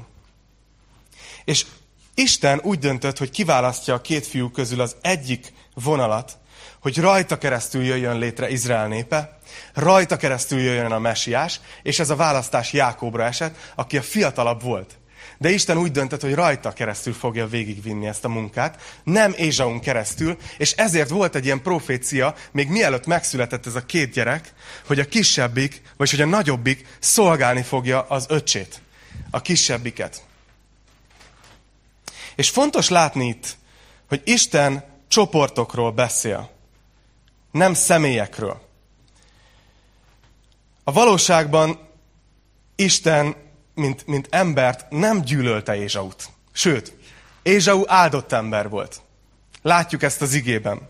[1.45, 1.65] És
[2.13, 6.37] Isten úgy döntött, hogy kiválasztja a két fiú közül az egyik vonalat,
[6.79, 9.39] hogy rajta keresztül jöjjön létre Izrael népe,
[9.73, 14.97] rajta keresztül jöjjön a mesiás, és ez a választás Jákobra esett, aki a fiatalabb volt.
[15.37, 20.37] De Isten úgy döntött, hogy rajta keresztül fogja végigvinni ezt a munkát, nem Ézsaun keresztül,
[20.57, 24.53] és ezért volt egy ilyen profécia, még mielőtt megszületett ez a két gyerek,
[24.85, 28.81] hogy a kisebbik, vagy hogy a nagyobbik szolgálni fogja az öcsét,
[29.31, 30.23] a kisebbiket.
[32.35, 33.57] És fontos látni itt,
[34.07, 36.58] hogy Isten csoportokról beszél,
[37.51, 38.61] nem személyekről.
[40.83, 41.79] A valóságban
[42.75, 43.35] Isten,
[43.73, 46.29] mint, mint embert nem gyűlölte Ézsaut.
[46.51, 46.93] Sőt,
[47.41, 49.01] Ézsau áldott ember volt.
[49.61, 50.89] Látjuk ezt az igében.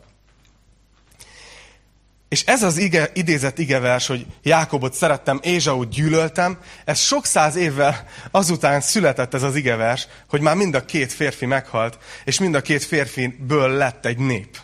[2.30, 8.08] És ez az ige, idézett igevers, hogy Jákobot szerettem, Ézsaut gyűlöltem, ez sok száz évvel
[8.32, 12.62] azután született ez az igevers, hogy már mind a két férfi meghalt, és mind a
[12.62, 14.58] két férfiből lett egy nép.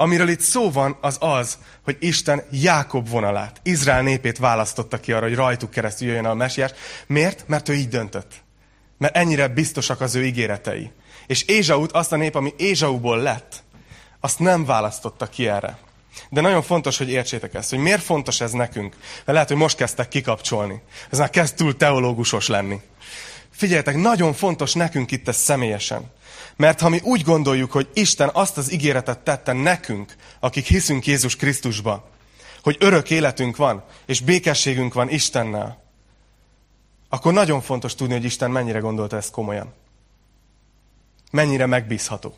[0.00, 5.26] Amiről itt szó van, az az, hogy Isten Jákob vonalát, Izrael népét választotta ki arra,
[5.26, 6.70] hogy rajtuk keresztül jöjjön a mesiás.
[7.06, 7.44] Miért?
[7.48, 8.32] Mert ő így döntött.
[8.98, 10.90] Mert ennyire biztosak az ő ígéretei.
[11.26, 13.62] És Ézsaut, azt a nép, ami Ézsauból lett,
[14.20, 15.78] azt nem választotta ki erre.
[16.30, 18.96] De nagyon fontos, hogy értsétek ezt, hogy miért fontos ez nekünk.
[19.00, 20.82] Mert lehet, hogy most kezdtek kikapcsolni.
[21.10, 22.80] Ez már kezd túl teológusos lenni.
[23.50, 26.10] Figyeljetek, nagyon fontos nekünk itt ez személyesen.
[26.60, 31.36] Mert ha mi úgy gondoljuk, hogy Isten azt az ígéretet tette nekünk, akik hiszünk Jézus
[31.36, 32.10] Krisztusba,
[32.62, 35.82] hogy örök életünk van, és békességünk van Istennel,
[37.08, 39.72] akkor nagyon fontos tudni, hogy Isten mennyire gondolta ezt komolyan.
[41.30, 42.34] Mennyire megbízható.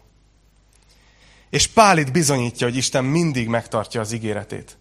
[1.50, 4.78] És Pál itt bizonyítja, hogy Isten mindig megtartja az ígéretét.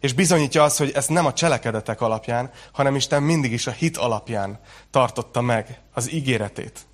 [0.00, 3.96] És bizonyítja azt, hogy ez nem a cselekedetek alapján, hanem Isten mindig is a hit
[3.96, 6.86] alapján tartotta meg az ígéretét.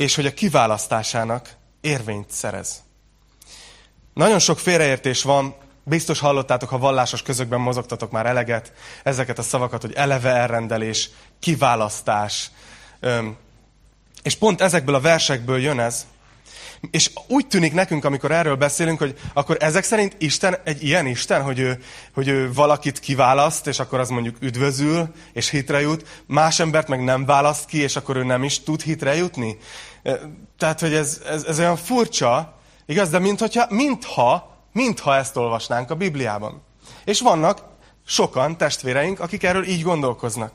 [0.00, 2.82] És hogy a kiválasztásának érvényt szerez.
[4.14, 9.80] Nagyon sok félreértés van, biztos hallottátok, ha vallásos közökben mozogtatok már eleget, ezeket a szavakat,
[9.80, 12.50] hogy eleve elrendelés, kiválasztás.
[14.22, 16.06] És pont ezekből a versekből jön ez,
[16.90, 21.42] és úgy tűnik nekünk, amikor erről beszélünk, hogy akkor ezek szerint Isten egy ilyen Isten,
[21.42, 21.82] hogy ő,
[22.14, 27.04] hogy ő valakit kiválaszt, és akkor az mondjuk üdvözül, és hitre jut, más embert meg
[27.04, 29.58] nem választ ki, és akkor ő nem is tud hitre jutni.
[30.58, 32.54] Tehát, hogy ez, ez, ez olyan furcsa,
[32.86, 36.62] igaz, de mintha, mintha, mintha ezt olvasnánk a Bibliában.
[37.04, 37.62] És vannak
[38.06, 40.52] sokan testvéreink, akik erről így gondolkoznak.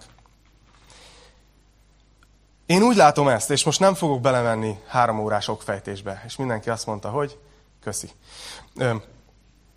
[2.65, 6.85] Én úgy látom ezt, és most nem fogok belemenni három órás okfejtésbe, és mindenki azt
[6.85, 7.39] mondta, hogy
[7.81, 8.09] köszi.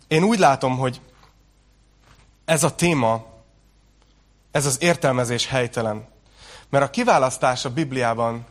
[0.07, 1.01] Én úgy látom, hogy
[2.45, 3.25] ez a téma,
[4.51, 6.07] ez az értelmezés helytelen.
[6.69, 8.45] Mert a kiválasztás a Bibliában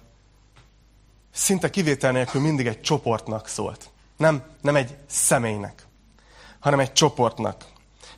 [1.39, 3.91] szinte kivétel nélkül mindig egy csoportnak szólt.
[4.17, 5.87] Nem, nem egy személynek,
[6.59, 7.65] hanem egy csoportnak.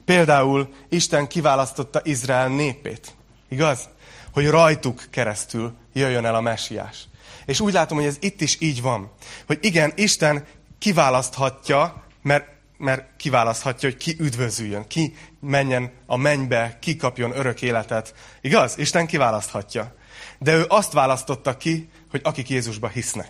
[0.04, 3.14] Például Isten kiválasztotta Izrael népét.
[3.48, 3.88] Igaz?
[4.32, 7.08] Hogy rajtuk keresztül jöjjön el a messiás.
[7.46, 9.12] És úgy látom, hogy ez itt is így van.
[9.46, 10.46] Hogy igen, Isten
[10.78, 18.14] kiválaszthatja, mert, mert kiválaszthatja, hogy ki üdvözüljön, ki menjen a mennybe, ki kapjon örök életet.
[18.40, 18.78] Igaz?
[18.78, 19.94] Isten kiválaszthatja.
[20.38, 23.28] De ő azt választotta ki, hogy akik Jézusba hisznek.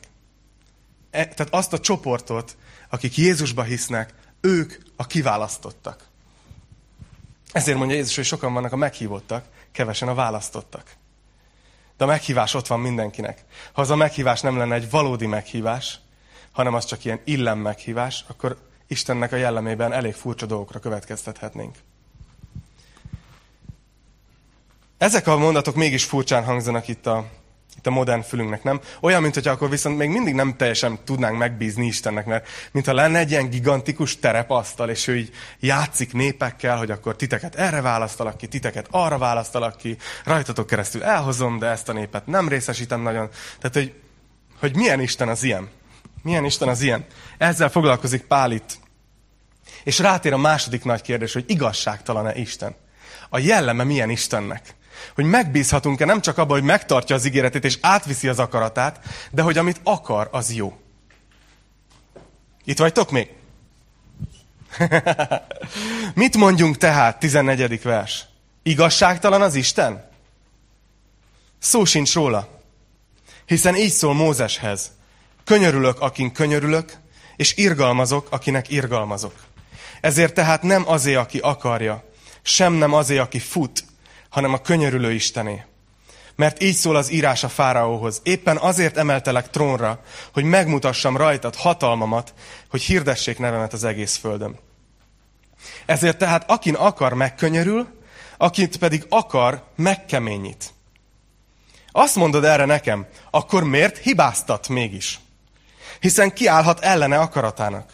[1.11, 2.57] E, tehát azt a csoportot,
[2.88, 6.09] akik Jézusba hisznek, ők a kiválasztottak.
[7.53, 10.97] Ezért mondja Jézus, hogy sokan vannak a meghívottak, kevesen a választottak.
[11.97, 13.45] De a meghívás ott van mindenkinek.
[13.73, 15.99] Ha az a meghívás nem lenne egy valódi meghívás,
[16.53, 21.77] hanem az csak ilyen illem meghívás, akkor Istennek a jellemében elég furcsa dolgokra következtethetnénk.
[24.99, 27.31] Ezek a mondatok mégis furcsán hangzanak itt a,
[27.77, 28.81] itt a modern fülünknek, nem?
[29.01, 33.31] Olyan, mint akkor viszont még mindig nem teljesen tudnánk megbízni Istennek, mert mintha lenne egy
[33.31, 35.31] ilyen gigantikus terepasztal, és ő így
[35.61, 41.59] játszik népekkel, hogy akkor titeket erre választalak ki, titeket arra választalak ki, rajtatok keresztül elhozom,
[41.59, 43.29] de ezt a népet nem részesítem nagyon.
[43.61, 43.95] Tehát, hogy,
[44.59, 45.69] hogy milyen Isten az ilyen?
[46.23, 47.05] Milyen Isten az ilyen?
[47.39, 48.79] Ezzel foglalkozik Pál itt.
[49.85, 52.75] És rátér a második nagy kérdés, hogy igazságtalan-e Isten?
[53.29, 54.75] A jelleme milyen Istennek?
[55.15, 59.59] Hogy megbízhatunk-e nem csak abban, hogy megtartja az ígéretét és átviszi az akaratát, de hogy
[59.59, 60.79] amit akar, az jó.
[62.65, 63.29] Itt vagytok még?
[66.15, 67.83] Mit mondjunk tehát, 14.
[67.83, 68.25] vers?
[68.63, 70.09] Igazságtalan az Isten?
[71.59, 72.49] Szó sincs róla.
[73.47, 74.91] Hiszen így szól Mózeshez.
[75.45, 76.93] Könyörülök, akin könyörülök,
[77.37, 79.35] és irgalmazok, akinek irgalmazok.
[80.01, 82.05] Ezért tehát nem azé, aki akarja,
[82.43, 83.85] sem nem azé, aki fut,
[84.31, 85.64] hanem a könyörülő Istené.
[86.37, 88.21] Mert így szól az írás a fáraóhoz.
[88.23, 90.01] Éppen azért emeltelek trónra,
[90.33, 92.35] hogy megmutassam rajtad hatalmamat,
[92.71, 94.59] hogy hirdessék nevemet az egész földön.
[95.87, 97.88] Ezért tehát akin akar, megkönyörül,
[98.37, 100.73] akit pedig akar, megkeményít.
[101.93, 105.21] Azt mondod erre nekem, akkor miért hibáztat mégis?
[106.01, 107.93] Hiszen kiállhat ellene akaratának.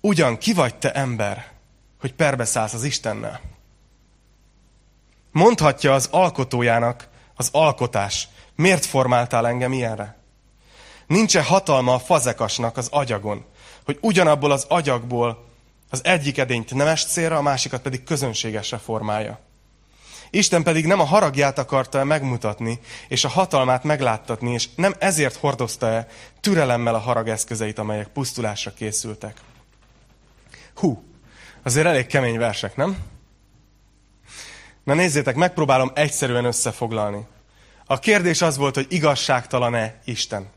[0.00, 1.50] Ugyan ki vagy te ember,
[2.00, 3.40] hogy perbeszállsz az Istennel?
[5.38, 10.16] Mondhatja az alkotójának az alkotás, miért formáltál engem ilyenre?
[11.06, 13.44] Nincs-e hatalma a fazekasnak az agyagon,
[13.84, 15.46] hogy ugyanabból az agyagból
[15.90, 19.38] az egyik edényt nemes célra, a másikat pedig közönségesre formálja.
[20.30, 26.08] Isten pedig nem a haragját akarta megmutatni, és a hatalmát megláttatni, és nem ezért hordozta-e
[26.40, 29.36] türelemmel a harag eszközeit, amelyek pusztulásra készültek.
[30.74, 31.02] Hú,
[31.62, 33.16] azért elég kemény versek, nem?
[34.88, 37.26] Na nézzétek, megpróbálom egyszerűen összefoglalni.
[37.86, 40.50] A kérdés az volt, hogy igazságtalan-e Isten.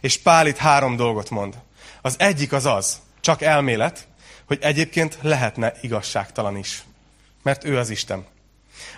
[0.00, 1.54] És Pál itt három dolgot mond.
[2.02, 4.06] Az egyik az az, csak elmélet,
[4.46, 6.84] hogy egyébként lehetne igazságtalan is.
[7.42, 8.26] Mert ő az Isten.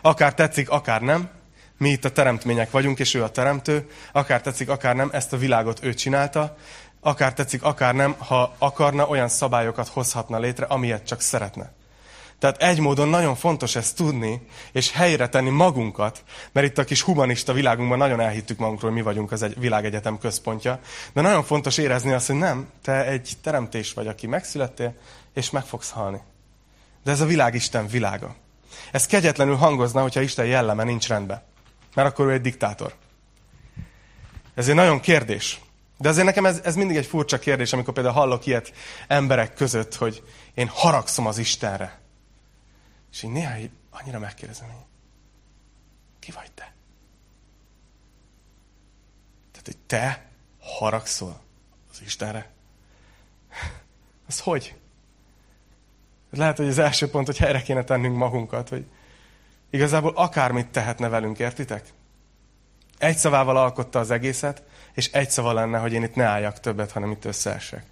[0.02, 1.30] Akár tetszik, akár nem,
[1.78, 5.38] mi itt a teremtmények vagyunk, és ő a teremtő, akár tetszik, akár nem, ezt a
[5.38, 6.56] világot ő csinálta,
[7.00, 11.72] akár tetszik, akár nem, ha akarna, olyan szabályokat hozhatna létre, amilyet csak szeretne.
[12.38, 16.22] Tehát egy módon nagyon fontos ezt tudni, és helyre tenni magunkat,
[16.52, 20.18] mert itt a kis humanista világunkban nagyon elhittük magunkról, hogy mi vagyunk az egy világegyetem
[20.18, 20.80] központja,
[21.12, 24.94] de nagyon fontos érezni azt, hogy nem, te egy teremtés vagy, aki megszülettél,
[25.34, 26.20] és meg fogsz halni.
[27.04, 28.34] De ez a világ Isten világa.
[28.92, 31.42] Ez kegyetlenül hangozna, hogyha Isten jelleme nincs rendben.
[31.94, 32.94] Mert akkor ő egy diktátor.
[34.54, 35.60] Ez egy nagyon kérdés.
[35.98, 38.72] De azért nekem ez, ez mindig egy furcsa kérdés, amikor például hallok ilyet
[39.06, 40.22] emberek között, hogy
[40.54, 41.98] én haragszom az Istenre.
[43.16, 44.84] És én néha így annyira megkérdezem, hogy
[46.18, 46.74] ki vagy te?
[49.50, 50.26] Tehát, hogy te
[50.60, 51.40] haragszol
[51.90, 52.50] az Istenre?
[54.28, 54.76] Ez hogy?
[56.30, 58.86] Lehet, hogy az első pont, hogy helyre kéne tennünk magunkat, hogy
[59.70, 61.92] igazából akármit tehetne velünk, értitek?
[62.98, 66.92] Egy szavával alkotta az egészet, és egy szava lenne, hogy én itt ne álljak többet,
[66.92, 67.84] hanem itt összeesek.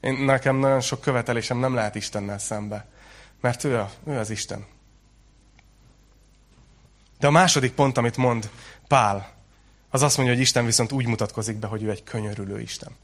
[0.00, 2.88] Én, nekem nagyon sok követelésem nem lehet Istennel szembe,
[3.40, 4.66] mert ő, a, ő az Isten.
[7.18, 8.50] De a második pont, amit mond
[8.88, 9.32] Pál,
[9.90, 12.96] az azt mondja, hogy Isten viszont úgy mutatkozik be, hogy ő egy könyörülő Isten.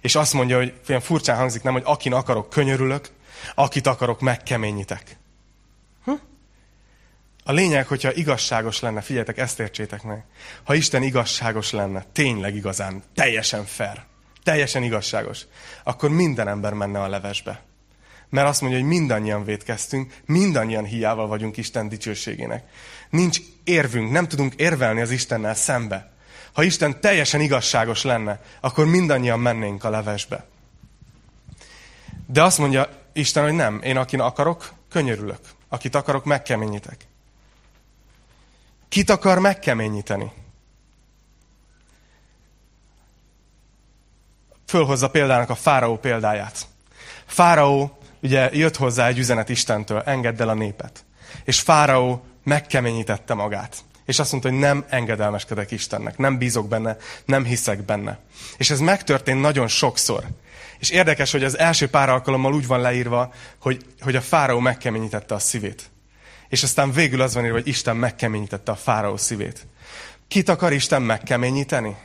[0.00, 3.10] És azt mondja, hogy olyan furcsán hangzik, nem, hogy akin akarok, könyörülök,
[3.54, 5.16] akit akarok, megkeményítek.
[6.04, 6.12] Hm?
[7.44, 10.24] A lényeg, hogyha igazságos lenne, figyeljetek, ezt értsétek meg.
[10.62, 14.04] Ha Isten igazságos lenne, tényleg igazán, teljesen fair,
[14.42, 15.46] teljesen igazságos,
[15.82, 17.62] akkor minden ember menne a levesbe.
[18.34, 22.64] Mert azt mondja, hogy mindannyian védkeztünk, mindannyian hiával vagyunk Isten dicsőségének.
[23.10, 26.12] Nincs érvünk, nem tudunk érvelni az Istennel szembe.
[26.52, 30.46] Ha Isten teljesen igazságos lenne, akkor mindannyian mennénk a levesbe.
[32.26, 33.80] De azt mondja Isten, hogy nem.
[33.82, 35.40] Én akin akarok, könyörülök.
[35.68, 37.06] Akit akarok, megkeményítek.
[38.88, 40.32] Kit akar megkeményíteni?
[44.66, 46.66] Fölhozza példának a fáraó példáját.
[47.26, 51.04] Fáraó ugye jött hozzá egy üzenet Istentől, engedd el a népet.
[51.44, 53.76] És Fáraó megkeményítette magát.
[54.04, 58.18] És azt mondta, hogy nem engedelmeskedek Istennek, nem bízok benne, nem hiszek benne.
[58.56, 60.24] És ez megtörtént nagyon sokszor.
[60.78, 65.34] És érdekes, hogy az első pár alkalommal úgy van leírva, hogy, hogy a fáraó megkeményítette
[65.34, 65.90] a szívét.
[66.48, 69.66] És aztán végül az van írva, hogy Isten megkeményítette a fáraó szívét.
[70.28, 71.96] Kit akar Isten megkeményíteni?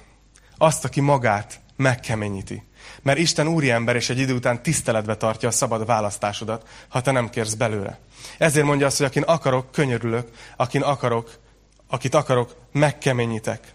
[0.58, 2.63] Azt, aki magát megkeményíti.
[3.02, 7.30] Mert Isten úriember, és egy idő után tiszteletbe tartja a szabad választásodat, ha te nem
[7.30, 7.99] kérsz belőle.
[8.38, 11.39] Ezért mondja azt, hogy akin akarok, könyörülök, akin akarok,
[11.88, 13.73] akit akarok, megkeményítek.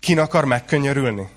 [0.00, 1.28] Kin akar megkönyörülni?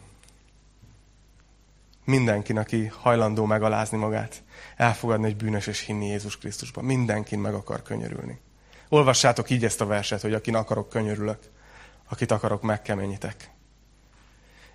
[2.06, 4.44] Mindenkin, aki hajlandó megalázni magát,
[4.76, 6.84] elfogadni egy bűnös és hinni Jézus Krisztusban.
[6.84, 8.40] Mindenkin meg akar könyörülni.
[8.90, 11.40] Olvassátok így ezt a verset, hogy akin akarok, könyörülök,
[12.10, 13.50] akit akarok, megkeményítek.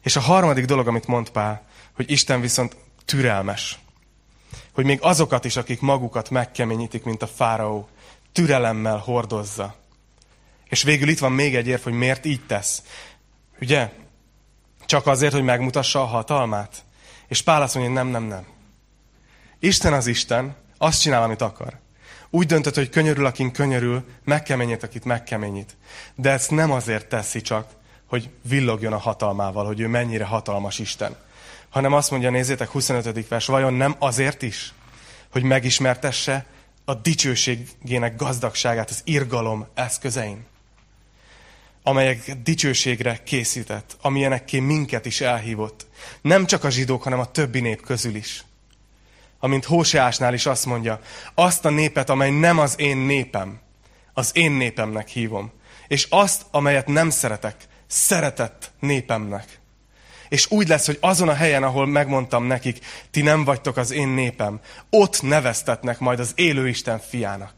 [0.02, 1.62] És a harmadik dolog, amit mond Pál,
[1.94, 3.78] hogy Isten viszont türelmes.
[4.72, 7.88] Hogy még azokat is, akik magukat megkeményítik, mint a fáraó,
[8.32, 9.74] türelemmel hordozza.
[10.68, 12.82] És végül itt van még egy érv, hogy miért így tesz.
[13.60, 13.90] Ugye?
[14.86, 16.84] Csak azért, hogy megmutassa a hatalmát.
[17.28, 18.46] És Pál azt mondja, nem, nem, nem.
[19.58, 21.78] Isten az Isten, azt csinál, amit akar.
[22.30, 25.76] Úgy döntött, hogy könyörül, akin könyörül, megkeményít, akit megkeményít.
[26.14, 27.70] De ezt nem azért teszi csak,
[28.08, 31.16] hogy villogjon a hatalmával, hogy ő mennyire hatalmas Isten.
[31.68, 33.28] Hanem azt mondja, nézzétek, 25.
[33.28, 34.72] vers, vajon nem azért is,
[35.32, 36.46] hogy megismertesse
[36.84, 40.46] a dicsőségének gazdagságát az irgalom eszközein,
[41.82, 45.86] amelyek dicsőségre készített, amilyenekké minket is elhívott.
[46.20, 48.44] Nem csak a zsidók, hanem a többi nép közül is.
[49.40, 51.00] Amint Hóseásnál is azt mondja,
[51.34, 53.60] azt a népet, amely nem az én népem,
[54.12, 55.52] az én népemnek hívom.
[55.88, 59.58] És azt, amelyet nem szeretek, szeretett népemnek.
[60.28, 62.78] És úgy lesz, hogy azon a helyen, ahol megmondtam nekik,
[63.10, 64.60] ti nem vagytok az én népem,
[64.90, 67.52] ott neveztetnek majd az élő Isten fiának.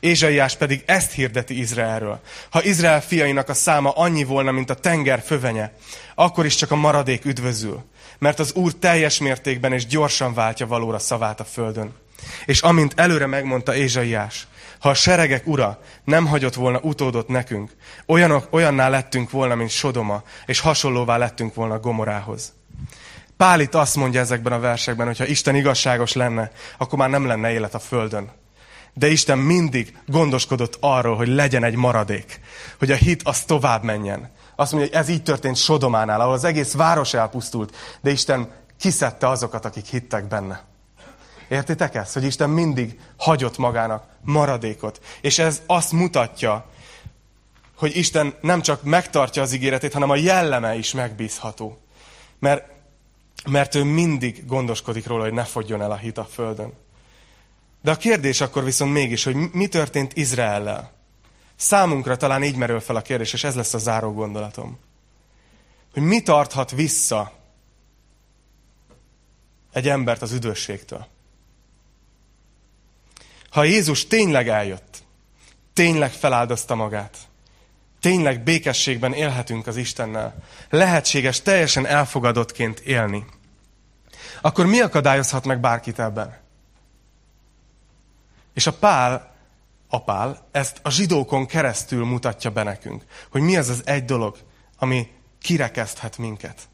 [0.00, 2.20] Ézsaiás pedig ezt hirdeti Izraelről.
[2.50, 5.72] Ha Izrael fiainak a száma annyi volna, mint a tenger fövenye,
[6.14, 7.84] akkor is csak a maradék üdvözül.
[8.18, 11.94] Mert az Úr teljes mértékben és gyorsan váltja valóra szavát a földön.
[12.46, 14.46] És amint előre megmondta Ézsaiás,
[14.78, 17.70] ha a seregek ura nem hagyott volna utódot nekünk,
[18.06, 22.52] olyanok, olyanná lettünk volna, mint Sodoma, és hasonlóvá lettünk volna Gomorához.
[23.36, 27.26] Pál itt azt mondja ezekben a versekben, hogy ha Isten igazságos lenne, akkor már nem
[27.26, 28.30] lenne élet a földön.
[28.94, 32.40] De Isten mindig gondoskodott arról, hogy legyen egy maradék,
[32.78, 34.30] hogy a hit az tovább menjen.
[34.56, 39.28] Azt mondja, hogy ez így történt Sodománál, ahol az egész város elpusztult, de Isten kiszedte
[39.28, 40.67] azokat, akik hittek benne.
[41.48, 42.14] Értitek ezt?
[42.14, 45.00] Hogy Isten mindig hagyott magának maradékot.
[45.20, 46.66] És ez azt mutatja,
[47.76, 51.78] hogy Isten nem csak megtartja az ígéretét, hanem a jelleme is megbízható.
[52.38, 52.70] Mert,
[53.50, 56.72] mert ő mindig gondoskodik róla, hogy ne fogjon el a hit a földön.
[57.82, 60.92] De a kérdés akkor viszont mégis, hogy mi történt Izraellel?
[61.56, 64.78] Számunkra talán így merül fel a kérdés, és ez lesz a záró gondolatom.
[65.92, 67.32] Hogy mi tarthat vissza
[69.72, 71.06] egy embert az üdvösségtől?
[73.50, 75.02] Ha Jézus tényleg eljött,
[75.72, 77.16] tényleg feláldozta magát,
[78.00, 83.26] tényleg békességben élhetünk az Istennel, lehetséges teljesen elfogadottként élni,
[84.40, 86.38] akkor mi akadályozhat meg bárkit ebben?
[88.54, 89.34] És a Pál,
[89.88, 94.36] a Pál ezt a zsidókon keresztül mutatja be nekünk, hogy mi az az egy dolog,
[94.78, 95.10] ami
[95.42, 96.68] kirekeszthet minket.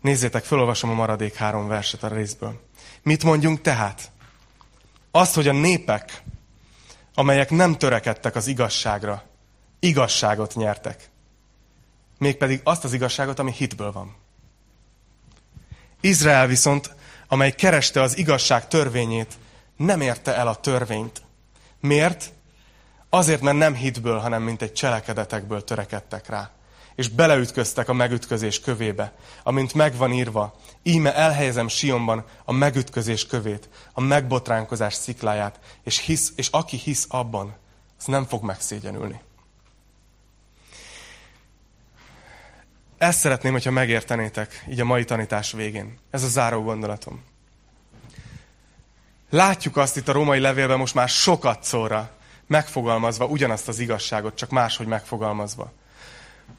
[0.00, 2.60] Nézzétek, felolvasom a maradék három verset a részből.
[3.02, 4.10] Mit mondjunk tehát?
[5.16, 6.22] Azt, hogy a népek,
[7.14, 9.22] amelyek nem törekedtek az igazságra,
[9.78, 11.10] igazságot nyertek.
[12.18, 14.16] Mégpedig azt az igazságot, ami hitből van.
[16.00, 16.94] Izrael viszont,
[17.28, 19.34] amely kereste az igazság törvényét,
[19.76, 21.22] nem érte el a törvényt.
[21.80, 22.32] Miért?
[23.08, 26.50] Azért, mert nem hitből, hanem mint egy cselekedetekből törekedtek rá
[26.94, 34.00] és beleütköztek a megütközés kövébe, amint megvan írva, íme elhelyezem Sionban a megütközés kövét, a
[34.00, 37.56] megbotránkozás szikláját, és, hisz, és aki hisz abban,
[37.98, 39.20] az nem fog megszégyenülni.
[42.98, 45.98] Ezt szeretném, hogyha megértenétek így a mai tanítás végén.
[46.10, 47.22] Ez a záró gondolatom.
[49.30, 52.10] Látjuk azt itt a római levélben most már sokat szóra
[52.46, 55.72] megfogalmazva ugyanazt az igazságot, csak máshogy megfogalmazva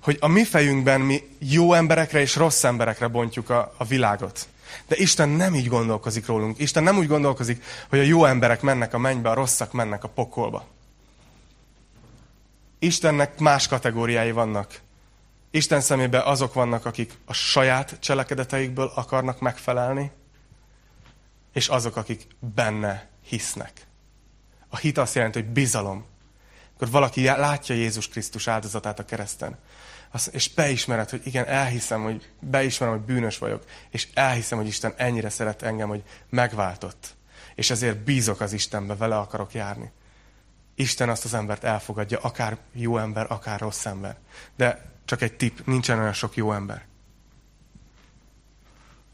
[0.02, 4.48] hogy a mi fejünkben mi jó emberekre és rossz emberekre bontjuk a, a világot.
[4.88, 6.60] De Isten nem így gondolkozik rólunk.
[6.60, 10.08] Isten nem úgy gondolkozik, hogy a jó emberek mennek a mennybe, a rosszak mennek a
[10.08, 10.68] pokolba.
[12.80, 14.80] Istennek más kategóriái vannak.
[15.52, 20.12] Isten szemében azok vannak, akik a saját cselekedeteikből akarnak megfelelni,
[21.54, 23.88] és azok, akik benne hisznek.
[24.70, 26.06] A hit azt jelenti, hogy bizalom.
[26.76, 29.58] Akkor valaki látja Jézus Krisztus áldozatát a kereszten,
[30.32, 35.30] és beismered, hogy igen, elhiszem, hogy beismerem, hogy bűnös vagyok, és elhiszem, hogy Isten ennyire
[35.30, 37.16] szeret engem, hogy megváltott.
[37.56, 39.92] És ezért bízok az Istenbe, vele akarok járni.
[40.76, 44.18] Isten azt az embert elfogadja, akár jó ember, akár rossz ember.
[44.56, 46.86] De csak egy tip, nincsen olyan sok jó ember.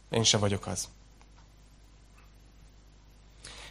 [0.09, 0.89] Én se vagyok az.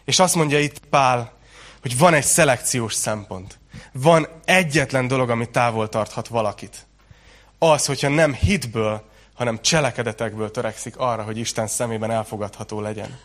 [0.05, 1.32] És azt mondja itt Pál,
[1.81, 3.59] hogy van egy szelekciós szempont.
[3.93, 6.89] Van egyetlen dolog, ami távol tarthat valakit
[7.62, 9.05] az, hogyha nem hitből,
[9.35, 13.18] hanem cselekedetekből törekszik arra, hogy Isten szemében elfogadható legyen.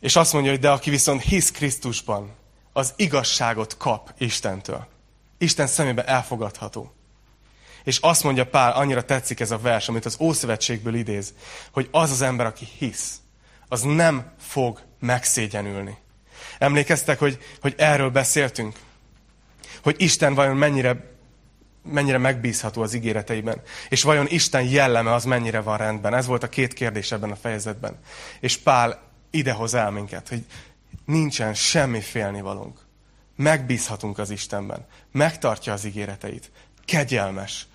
[0.00, 2.30] És azt mondja, hogy de aki viszont hisz Krisztusban,
[2.72, 4.86] az igazságot kap Istentől.
[5.38, 6.92] Isten szemében elfogadható.
[7.84, 11.34] És azt mondja Pál, annyira tetszik ez a vers, amit az Ószövetségből idéz,
[11.70, 13.20] hogy az az ember, aki hisz,
[13.68, 15.96] az nem fog megszégyenülni.
[16.62, 18.76] Emlékeztek, hogy, hogy erről beszéltünk?
[19.82, 21.10] Hogy Isten vajon mennyire
[21.84, 23.62] mennyire megbízható az ígéreteiben.
[23.88, 26.14] És vajon Isten jelleme az mennyire van rendben?
[26.14, 27.98] Ez volt a két kérdés ebben a fejezetben.
[28.40, 30.44] És Pál idehoz el minket, hogy
[31.04, 32.80] nincsen semmi félnivalónk.
[33.36, 34.86] Megbízhatunk az Istenben.
[35.12, 36.50] Megtartja az ígéreteit.
[36.84, 37.66] Kegyelmes.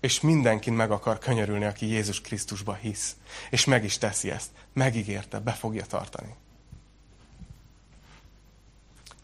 [0.00, 3.16] És mindenkin meg akar könyörülni, aki Jézus Krisztusba hisz.
[3.50, 4.50] És meg is teszi ezt.
[4.72, 6.34] Megígérte, be fogja tartani.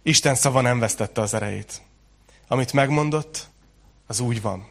[0.03, 1.82] Isten szava nem vesztette az erejét.
[2.49, 3.49] Amit megmondott,
[4.07, 4.68] az úgy van.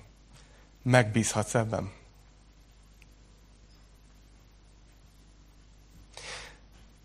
[0.82, 1.92] Megbízhatsz ebben.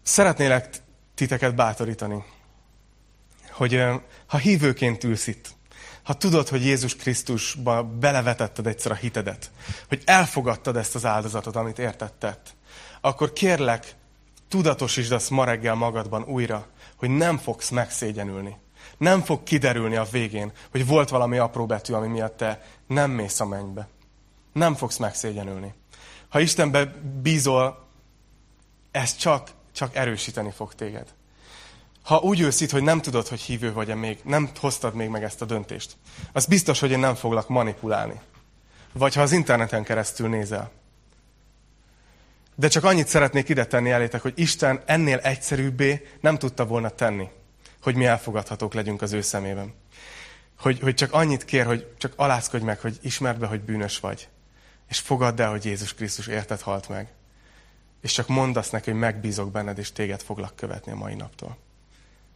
[0.03, 0.77] Szeretnélek
[1.15, 2.25] titeket bátorítani,
[3.51, 3.85] hogy
[4.27, 5.55] ha hívőként ülsz itt,
[6.03, 9.51] ha tudod, hogy Jézus Krisztusba belevetetted egyszer a hitedet,
[9.89, 12.55] hogy elfogadtad ezt az áldozatot, amit értettett,
[13.01, 13.95] akkor kérlek,
[14.49, 16.67] tudatosítsd azt ma reggel magadban újra,
[17.03, 18.57] hogy nem fogsz megszégyenülni.
[18.99, 23.41] Nem fog kiderülni a végén, hogy volt valami apró betű, ami miatt te nem mész
[23.41, 23.89] a mennybe.
[24.53, 25.75] Nem fogsz megszégyenülni.
[26.29, 26.85] Ha Istenbe
[27.23, 27.89] bízol,
[28.91, 31.15] ez csak, csak erősíteni fog téged.
[32.03, 35.25] Ha úgy ülsz itt, hogy nem tudod, hogy hívő vagy-e még, nem hoztad még meg
[35.25, 35.97] ezt a döntést,
[36.33, 38.21] az biztos, hogy én nem foglak manipulálni.
[38.93, 40.71] Vagy ha az interneten keresztül nézel.
[42.55, 47.29] De csak annyit szeretnék ide tenni elétek, hogy Isten ennél egyszerűbbé nem tudta volna tenni,
[47.83, 49.75] hogy mi elfogadhatók legyünk az ő szemében.
[50.59, 54.29] Hogy, hogy csak annyit kér, hogy csak alázkodj meg, hogy ismerd be, hogy bűnös vagy.
[54.89, 57.09] És fogadd el, hogy Jézus Krisztus érted halt meg.
[58.01, 61.57] És csak mondd azt neki, hogy megbízok benned, és téged foglak követni a mai naptól.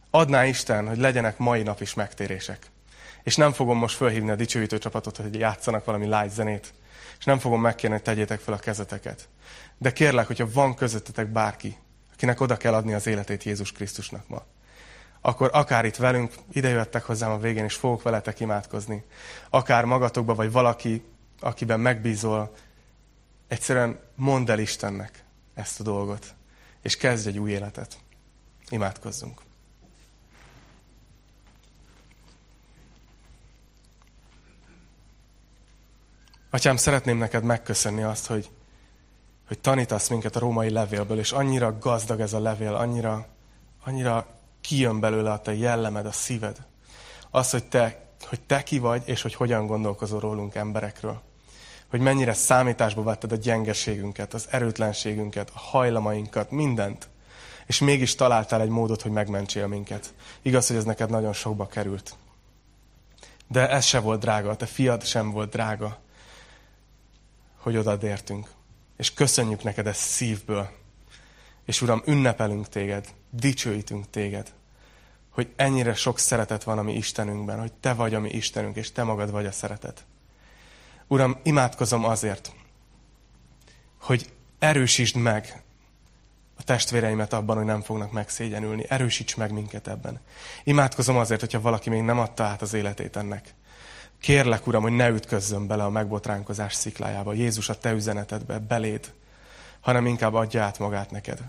[0.09, 2.65] Adná Isten, hogy legyenek mai nap is megtérések.
[3.23, 6.73] És nem fogom most fölhívni a dicsőítő csapatot, hogy játszanak valami light zenét,
[7.19, 9.29] és nem fogom megkérni, hogy tegyétek fel a kezeteket.
[9.77, 11.77] De kérlek, hogyha van közöttetek bárki,
[12.13, 14.45] akinek oda kell adni az életét Jézus Krisztusnak ma,
[15.21, 19.03] akkor akár itt velünk, ide jöttek hozzám a végén, és fogok veletek imádkozni.
[19.49, 21.03] Akár magatokba, vagy valaki,
[21.39, 22.55] akiben megbízol,
[23.47, 26.35] egyszerűen mondd el Istennek ezt a dolgot,
[26.81, 27.97] és kezdj egy új életet.
[28.69, 29.41] Imádkozzunk.
[36.49, 38.49] Atyám, szeretném neked megköszönni azt, hogy,
[39.47, 43.27] hogy tanítasz minket a római levélből, és annyira gazdag ez a levél, annyira,
[43.83, 44.27] annyira
[44.61, 46.57] kijön belőle a te jellemed, a szíved.
[47.31, 51.21] Az, hogy te, hogy te ki vagy, és hogy hogyan gondolkozol rólunk emberekről.
[51.89, 57.07] Hogy mennyire számításba vetted a gyengeségünket, az erőtlenségünket, a hajlamainkat, mindent.
[57.65, 60.13] És mégis találtál egy módot, hogy megmentsél minket.
[60.41, 62.15] Igaz, hogy ez neked nagyon sokba került.
[63.47, 66.05] De ez se volt drága, a te fiad sem volt drága
[67.67, 68.47] hogy oda értünk.
[68.97, 70.69] És köszönjük neked ezt szívből.
[71.65, 74.53] És Uram, ünnepelünk téged, dicsőítünk téged,
[75.29, 78.91] hogy ennyire sok szeretet van a mi Istenünkben, hogy te vagy a mi Istenünk, és
[78.91, 80.05] te magad vagy a szeretet.
[81.07, 82.51] Uram, imádkozom azért,
[84.01, 85.63] hogy erősítsd meg
[86.57, 88.85] a testvéreimet abban, hogy nem fognak megszégyenülni.
[88.89, 90.19] Erősíts meg minket ebben.
[90.63, 93.53] Imádkozom azért, hogyha valaki még nem adta át az életét ennek.
[94.21, 99.13] Kérlek, Uram, hogy ne ütközzön bele a megbotránkozás sziklájába, Jézus a Te üzenetedbe, beléd,
[99.79, 101.39] hanem inkább adja át magát neked.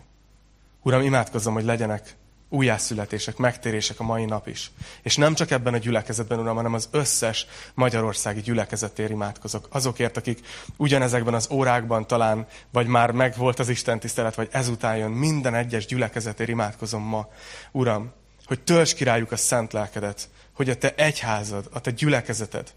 [0.82, 2.16] Uram, imádkozom, hogy legyenek
[2.48, 4.70] újjászületések, megtérések a mai nap is.
[5.02, 9.68] És nem csak ebben a gyülekezetben, Uram, hanem az összes magyarországi gyülekezetért imádkozok.
[9.70, 10.40] Azokért, akik
[10.76, 15.86] ugyanezekben az órákban talán, vagy már megvolt az Isten tisztelet, vagy ezután jön, minden egyes
[15.86, 17.28] gyülekezetért imádkozom ma.
[17.72, 18.12] Uram,
[18.46, 20.28] hogy tölts királyuk a szent lelkedet,
[20.58, 22.74] hogy a te egyházad, a te gyülekezeted,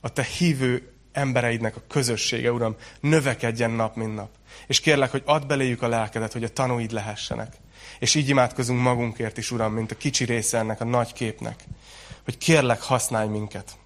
[0.00, 4.30] a te hívő embereidnek a közössége, Uram, növekedjen nap, mint nap.
[4.66, 7.56] És kérlek, hogy add beléjük a lelkedet, hogy a tanúid lehessenek.
[7.98, 11.64] És így imádkozunk magunkért is, Uram, mint a kicsi része ennek a nagy képnek.
[12.24, 13.76] Hogy kérlek, használj minket.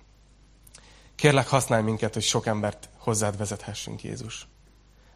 [1.15, 4.47] Kérlek, használj minket, hogy sok embert hozzád vezethessünk, Jézus.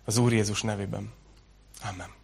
[0.05, 1.12] Az Úr Jézus nevében.
[1.91, 2.24] Amen.